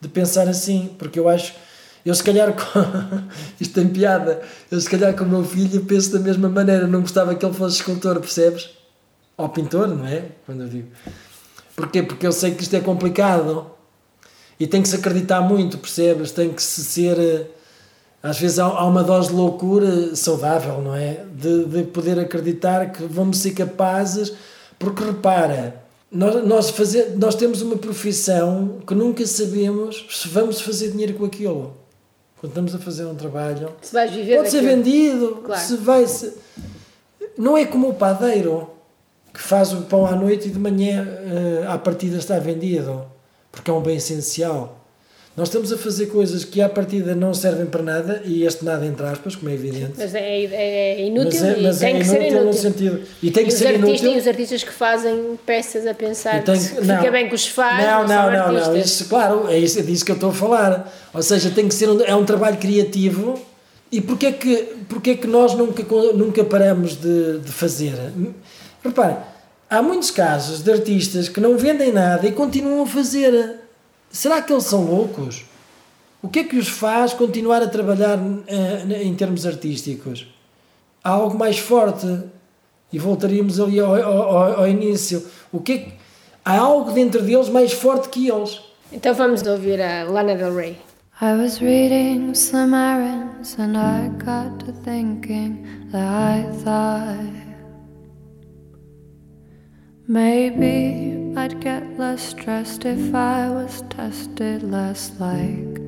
de 0.00 0.08
pensar 0.08 0.48
assim, 0.48 0.94
porque 0.98 1.18
eu 1.18 1.28
acho, 1.28 1.54
eu 2.04 2.14
se 2.14 2.22
calhar, 2.22 2.54
isto 3.58 3.74
tem 3.74 3.88
piada, 3.88 4.42
eu 4.70 4.80
se 4.80 4.88
calhar 4.88 5.14
com 5.14 5.24
o 5.24 5.28
meu 5.28 5.44
filho 5.44 5.84
penso 5.84 6.12
da 6.12 6.18
mesma 6.18 6.48
maneira, 6.48 6.86
não 6.86 7.00
gostava 7.00 7.34
que 7.34 7.44
ele 7.44 7.54
fosse 7.54 7.76
escultor, 7.76 8.20
percebes? 8.20 8.70
Ou 9.36 9.48
pintor, 9.48 9.88
não 9.88 10.06
é? 10.06 10.26
Quando 10.44 10.62
eu 10.62 10.68
digo... 10.68 10.88
Porquê? 11.76 12.02
Porque 12.02 12.26
eu 12.26 12.32
sei 12.32 12.54
que 12.54 12.62
isto 12.62 12.74
é 12.74 12.80
complicado 12.80 13.70
e 14.58 14.66
tem 14.66 14.80
que 14.80 14.88
se 14.88 14.96
acreditar 14.96 15.42
muito, 15.42 15.76
percebes? 15.76 16.32
Tem 16.32 16.50
que 16.50 16.62
se 16.62 16.82
ser. 16.82 17.18
Eh, 17.18 17.46
às 18.22 18.40
vezes 18.40 18.58
há 18.58 18.84
uma 18.84 19.04
dose 19.04 19.28
de 19.28 19.34
loucura 19.34 20.16
saudável, 20.16 20.80
não 20.80 20.94
é? 20.94 21.24
De, 21.32 21.66
de 21.66 21.82
poder 21.84 22.18
acreditar 22.18 22.90
que 22.90 23.04
vamos 23.04 23.38
ser 23.38 23.52
capazes, 23.52 24.32
porque 24.78 25.04
repara, 25.04 25.82
nós, 26.10 26.46
nós, 26.46 26.70
fazer, 26.70 27.16
nós 27.16 27.34
temos 27.34 27.62
uma 27.62 27.76
profissão 27.76 28.80
que 28.86 28.94
nunca 28.94 29.26
sabemos 29.26 30.06
se 30.10 30.28
vamos 30.28 30.60
fazer 30.60 30.90
dinheiro 30.92 31.14
com 31.14 31.24
aquilo. 31.24 31.76
Quando 32.38 32.50
estamos 32.50 32.74
a 32.74 32.78
fazer 32.78 33.04
um 33.06 33.14
trabalho, 33.14 33.72
se 33.80 33.92
vais 33.92 34.10
viver 34.10 34.36
pode 34.36 34.50
ser 34.50 34.62
vendido, 34.62 35.42
claro. 35.44 35.60
se 35.60 35.76
vai. 35.76 36.06
Se, 36.06 36.32
não 37.36 37.56
é 37.56 37.64
como 37.64 37.88
o 37.88 37.94
padeiro 37.94 38.70
que 39.32 39.40
faz 39.40 39.72
o 39.72 39.82
pão 39.82 40.06
à 40.06 40.14
noite 40.14 40.48
e 40.48 40.50
de 40.50 40.58
manhã 40.58 41.04
uh, 41.04 41.70
à 41.70 41.78
partida 41.78 42.16
está 42.16 42.38
vendido, 42.38 43.04
porque 43.50 43.70
é 43.70 43.74
um 43.74 43.82
bem 43.82 43.96
essencial. 43.96 44.85
Nós 45.36 45.48
estamos 45.48 45.70
a 45.70 45.76
fazer 45.76 46.06
coisas 46.06 46.44
que 46.44 46.62
à 46.62 46.68
partida 46.68 47.14
não 47.14 47.34
servem 47.34 47.66
para 47.66 47.82
nada, 47.82 48.22
e 48.24 48.44
este 48.44 48.64
nada 48.64 48.86
entre 48.86 49.04
aspas, 49.04 49.36
como 49.36 49.50
é 49.50 49.54
evidente. 49.54 49.92
Mas 49.98 50.14
é, 50.14 50.20
é, 50.20 51.00
é 51.00 51.06
inútil 51.06 51.40
mas 51.40 51.42
é, 51.42 51.60
mas 51.60 51.76
e 51.76 51.80
tem 51.80 51.94
é 51.94 51.98
que 51.98 52.04
ser 52.06 52.22
inútil. 52.22 52.44
No 52.46 52.52
sentido, 52.54 53.02
e 53.22 53.30
tem 53.30 53.42
e 53.42 53.46
que 53.46 53.52
ser 53.52 53.66
artistas, 53.66 54.00
inútil. 54.00 54.12
E 54.12 54.18
os 54.18 54.26
artistas 54.26 54.64
que 54.64 54.72
fazem 54.72 55.38
peças 55.44 55.86
a 55.86 55.92
pensar 55.92 56.42
que 56.42 56.56
fica 56.56 57.10
bem 57.10 57.28
com 57.28 57.34
os 57.34 57.46
faz, 57.46 57.84
não, 57.84 58.06
não, 58.08 58.32
não, 58.32 58.52
não, 58.52 58.70
não, 58.70 58.76
isso, 58.78 59.04
claro, 59.08 59.46
é, 59.50 59.58
isso, 59.58 59.78
é 59.78 59.82
disso 59.82 60.06
que 60.06 60.10
eu 60.10 60.14
estou 60.14 60.30
a 60.30 60.34
falar. 60.34 60.92
Ou 61.12 61.22
seja, 61.22 61.50
tem 61.50 61.68
que 61.68 61.74
ser 61.74 61.90
um, 61.90 62.00
é 62.00 62.16
um 62.16 62.24
trabalho 62.24 62.56
criativo. 62.56 63.38
E 63.92 64.00
porquê 64.00 64.32
que, 64.32 64.56
porquê 64.88 65.16
que 65.16 65.26
nós 65.26 65.54
nunca, 65.54 65.84
nunca 66.14 66.42
paramos 66.44 66.96
de, 66.96 67.40
de 67.40 67.52
fazer? 67.52 67.94
Repara, 68.82 69.22
há 69.68 69.82
muitos 69.82 70.10
casos 70.10 70.62
de 70.62 70.72
artistas 70.72 71.28
que 71.28 71.40
não 71.40 71.58
vendem 71.58 71.92
nada 71.92 72.26
e 72.26 72.32
continuam 72.32 72.82
a 72.82 72.86
fazer. 72.86 73.65
Será 74.10 74.42
que 74.42 74.52
eles 74.52 74.64
são 74.64 74.84
loucos? 74.84 75.44
O 76.22 76.28
que 76.28 76.40
é 76.40 76.44
que 76.44 76.56
os 76.56 76.68
faz 76.68 77.12
continuar 77.12 77.62
a 77.62 77.68
trabalhar 77.68 78.18
uh, 78.18 78.92
em 79.02 79.14
termos 79.14 79.46
artísticos? 79.46 80.26
Há 81.04 81.10
algo 81.10 81.38
mais 81.38 81.58
forte. 81.58 82.06
E 82.92 82.98
voltaríamos 82.98 83.60
ali 83.60 83.80
ao, 83.80 83.94
ao, 83.94 84.60
ao 84.60 84.68
início. 84.68 85.26
O 85.52 85.60
que, 85.60 85.72
é 85.72 85.78
que 85.78 85.92
Há 86.48 86.60
algo 86.60 86.92
dentro 86.92 87.22
deles 87.22 87.48
mais 87.48 87.72
forte 87.72 88.08
que 88.08 88.28
eles. 88.28 88.60
Então 88.92 89.12
vamos 89.12 89.44
ouvir 89.44 89.82
a 89.82 90.04
Lana 90.04 90.36
Del 90.36 90.54
Rey. 90.54 90.78
I 91.20 91.34
was 91.34 91.60
reading 91.60 92.34
some 92.34 92.72
errands 92.72 93.58
and 93.58 93.76
I 93.76 94.10
got 94.24 94.64
to 94.64 94.72
thinking 94.84 95.66
that 95.90 96.06
I 96.06 96.44
thought 96.62 97.34
Maybe 100.06 101.25
I'd 101.38 101.60
get 101.60 101.98
less 101.98 102.22
stressed 102.22 102.86
if 102.86 103.14
I 103.14 103.50
was 103.50 103.82
tested 103.90 104.62
less 104.62 105.12
like 105.20 105.78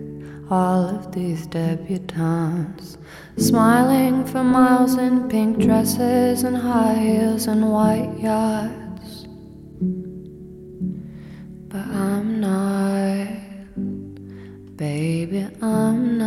all 0.50 0.84
of 0.84 1.10
these 1.12 1.46
debutantes. 1.46 2.98
Smiling 3.38 4.26
for 4.26 4.44
miles 4.44 4.98
in 4.98 5.26
pink 5.30 5.58
dresses 5.58 6.42
and 6.42 6.54
high 6.54 6.98
heels 6.98 7.46
and 7.46 7.72
white 7.72 8.14
yachts. 8.20 9.26
But 11.68 11.86
I'm 11.86 12.40
not, 12.42 13.28
baby, 14.76 15.48
I'm 15.62 16.17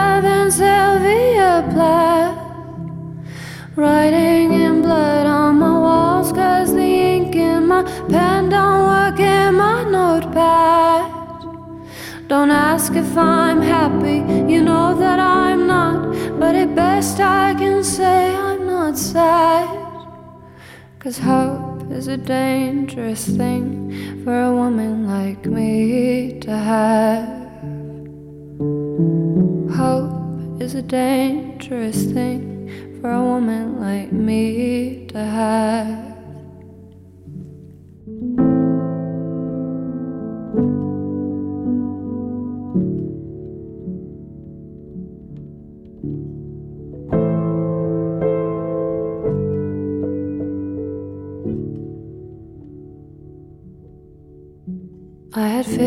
24 0.00 0.50
7 0.50 0.50
Sylvia 0.50 1.68
Plath. 1.72 2.38
Writing 3.76 4.52
in 4.52 4.82
blood 4.82 5.26
on 5.26 5.58
my 5.58 5.78
walls, 5.78 6.32
cause 6.32 6.72
the 6.72 6.90
ink 7.14 7.34
in 7.34 7.66
my 7.66 7.82
pen 8.08 8.48
don't 8.48 8.82
work 8.92 9.20
in 9.20 9.54
my 9.54 9.84
notepad. 9.84 11.10
Don't 12.28 12.50
ask 12.50 12.94
if 12.94 13.16
I'm 13.16 13.60
happy, 13.60 14.18
you 14.52 14.62
know 14.62 14.94
that 14.98 15.18
I'm 15.18 15.66
not. 15.66 15.98
But 16.38 16.54
at 16.54 16.74
best, 16.74 17.20
I 17.20 17.54
can 17.54 17.82
say 17.84 18.34
I'm 18.34 18.66
not 18.66 18.96
sad. 18.98 19.68
Cause 20.98 21.18
hope 21.18 21.90
is 21.90 22.08
a 22.08 22.16
dangerous 22.16 23.24
thing 23.26 24.22
for 24.24 24.36
a 24.42 24.52
woman 24.54 25.06
like 25.06 25.46
me 25.46 26.38
to 26.40 26.50
have. 26.50 27.49
Is 30.70 30.76
a 30.76 30.82
dangerous 30.82 32.04
thing 32.12 33.00
for 33.00 33.10
a 33.10 33.20
woman 33.20 33.80
like 33.80 34.12
me 34.12 35.04
to 35.08 35.18
have. 35.18 36.09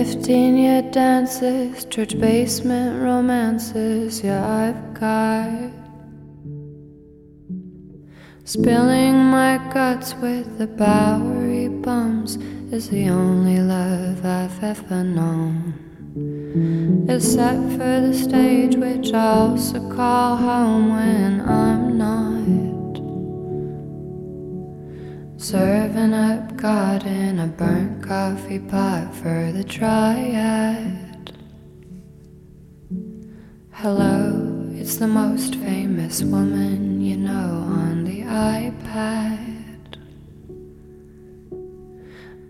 15 0.04 0.58
year 0.58 0.82
dances, 0.82 1.86
church 1.86 2.20
basement 2.20 3.02
romances, 3.02 4.22
yeah, 4.22 4.46
I've 4.46 4.94
got. 5.00 5.72
Spilling 8.44 9.16
my 9.16 9.58
guts 9.74 10.13
with 10.16 10.58
the 10.58 10.68
Bowery 10.68 11.70
bums 11.70 12.36
is 12.74 12.89
the 12.89 13.08
only 13.08 13.60
love 13.62 14.26
I've 14.26 14.62
ever 14.62 15.06
known. 15.06 15.74
Except 17.08 17.62
for 17.72 18.02
the 18.02 18.13
stage, 18.13 18.76
which 18.76 19.13
I 19.13 19.26
also 19.26 19.89
call 19.89 20.36
home 20.36 20.89
when 20.98 21.39
I'm 21.48 21.98
not. 21.98 22.62
Serving 25.43 26.13
up 26.13 26.56
God 26.56 27.06
in 27.06 27.38
a 27.38 27.47
burnt 27.47 28.01
coffee 28.01 28.60
pot 28.60 29.13
for 29.13 29.51
the 29.51 29.65
triad. 29.65 31.38
Hello, 33.71 34.69
It's 34.73 34.95
the 34.95 35.08
most 35.08 35.56
famous 35.56 36.23
woman 36.23 37.01
you 37.01 37.17
know 37.17 37.65
on 37.67 38.06
the 38.06 38.21
iPad. 38.21 39.97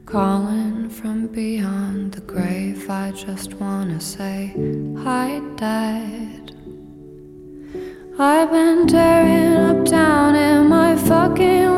Calling 0.05 0.87
from 0.87 1.25
beyond 1.29 2.11
the 2.11 2.21
grave, 2.21 2.87
I 2.91 3.09
just 3.09 3.55
wanna 3.55 3.99
say 3.99 4.53
hi, 4.99 5.41
Dad. 5.55 6.51
I've 8.19 8.51
been 8.51 8.85
tearing 8.85 9.55
up 9.55 9.85
down 9.85 10.35
in 10.35 10.69
my 10.69 10.95
fucking 10.95 11.72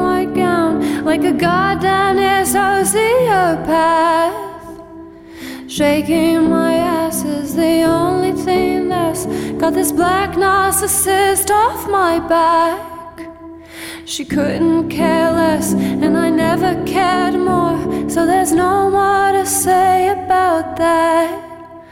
like 1.06 1.24
a 1.24 1.32
goddamn 1.32 2.18
sociopath. 2.46 4.34
Shaking 5.70 6.50
my 6.50 6.74
ass 6.74 7.24
is 7.24 7.56
the 7.56 7.84
only 7.84 8.34
thing 8.34 8.90
that's 8.90 9.28
got 9.62 9.76
this 9.76 9.92
black 9.92 10.32
narcissist 10.32 11.52
off 11.52 11.88
my 11.88 12.18
back. 12.28 13.30
She 14.06 14.26
couldn't 14.26 14.90
care 14.90 15.32
less, 15.32 15.74
and 15.74 16.18
I 16.18 16.32
never 16.32 16.84
cared 16.86 17.36
more, 17.36 18.10
so 18.10 18.26
there's 18.26 18.52
no 18.52 18.90
more 18.90 19.32
to 19.32 19.46
say 19.46 20.10
about 20.10 20.76
that. 20.78 21.86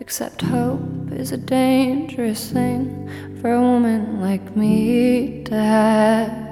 Except 0.00 0.40
hope 0.40 1.12
is 1.12 1.32
a 1.32 1.36
dangerous 1.38 2.50
thing 2.50 3.10
for 3.42 3.52
a 3.52 3.60
woman 3.60 4.22
like 4.22 4.56
me 4.56 5.44
to 5.44 5.54
have. 5.54 6.44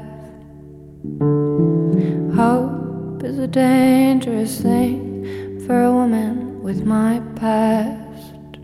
Hope 2.34 3.22
is 3.22 3.38
a 3.38 3.46
dangerous 3.46 4.60
thing 4.60 5.60
for 5.66 5.84
a 5.84 5.92
woman 5.92 6.62
with 6.62 6.84
my 6.84 7.20
past. 7.36 8.58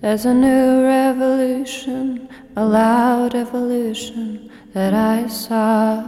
There's 0.00 0.26
a 0.26 0.34
new 0.34 0.84
revolution, 0.84 2.28
a 2.54 2.64
loud 2.64 3.34
evolution 3.34 4.50
that 4.74 4.92
I 4.92 5.26
saw. 5.28 6.04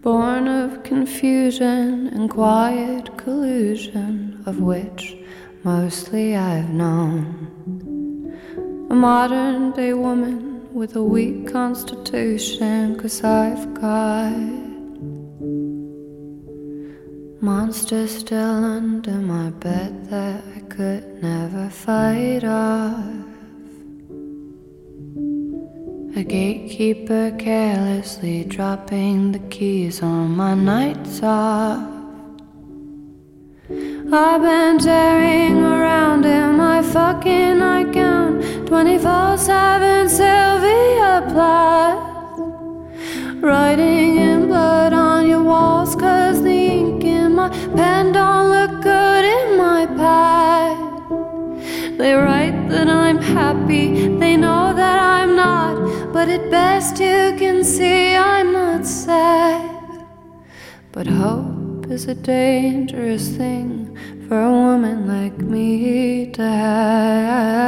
Born 0.00 0.48
of 0.48 0.82
confusion 0.84 2.08
and 2.08 2.30
quiet 2.30 3.16
collusion, 3.18 4.42
of 4.46 4.60
which 4.60 5.16
mostly 5.64 6.36
I've 6.36 6.70
known. 6.70 7.26
A 8.88 8.94
modern 8.94 9.72
day 9.72 9.92
woman 9.92 10.55
with 10.76 10.94
a 10.94 11.02
weak 11.02 11.50
constitution, 11.50 12.98
cause 12.98 13.24
I've 13.24 13.72
got 13.72 14.30
monsters 17.40 18.18
still 18.18 18.62
under 18.62 19.12
my 19.12 19.48
bed 19.48 20.10
that 20.10 20.42
I 20.54 20.60
could 20.68 21.22
never 21.22 21.70
fight 21.70 22.44
off. 22.44 23.02
A 26.14 26.22
gatekeeper 26.22 27.34
carelessly 27.38 28.44
dropping 28.44 29.32
the 29.32 29.44
keys 29.48 30.02
on 30.02 30.36
my 30.36 30.52
nights 30.54 31.22
off. 31.22 31.88
I've 34.12 34.42
been 34.42 34.78
tearing 34.78 35.56
around 35.56 36.26
in 36.26 36.58
my 36.58 36.82
fucking 36.82 37.60
nightgown 37.60 38.05
24 38.66 39.38
7 39.38 40.08
Sylvia 40.08 41.24
Plath. 41.30 42.02
Writing 43.40 44.16
in 44.18 44.48
blood 44.48 44.92
on 44.92 45.28
your 45.28 45.44
walls, 45.44 45.94
cause 45.94 46.42
the 46.42 46.50
ink 46.50 47.04
in 47.04 47.36
my 47.36 47.48
pen 47.76 48.10
don't 48.10 48.50
look 48.50 48.82
good 48.82 49.24
in 49.24 49.56
my 49.56 49.86
pad. 49.86 50.76
They 51.96 52.14
write 52.14 52.68
that 52.70 52.88
I'm 52.88 53.18
happy, 53.18 54.08
they 54.18 54.36
know 54.36 54.74
that 54.74 54.98
I'm 55.00 55.36
not, 55.36 56.12
but 56.12 56.28
at 56.28 56.50
best 56.50 56.98
you 56.98 57.36
can 57.38 57.62
see 57.62 58.16
I'm 58.16 58.52
not 58.52 58.84
sad. 58.84 59.70
But 60.90 61.06
hope 61.06 61.86
is 61.88 62.06
a 62.08 62.14
dangerous 62.16 63.28
thing 63.28 63.96
for 64.26 64.42
a 64.42 64.50
woman 64.50 65.06
like 65.06 65.38
me 65.38 66.32
to 66.32 66.42
have. 66.42 67.65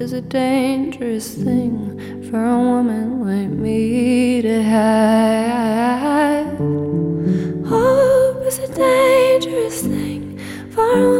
Is 0.00 0.14
a 0.14 0.22
dangerous 0.22 1.34
thing 1.34 2.30
for 2.30 2.42
a 2.42 2.58
woman 2.58 3.20
like 3.20 3.50
me 3.50 4.40
to 4.40 4.62
have. 4.62 6.56
Hope 7.68 8.46
is 8.46 8.58
a 8.60 8.68
dangerous 8.74 9.82
thing 9.82 10.38
for 10.70 10.90
a 10.90 10.96
woman 10.96 11.19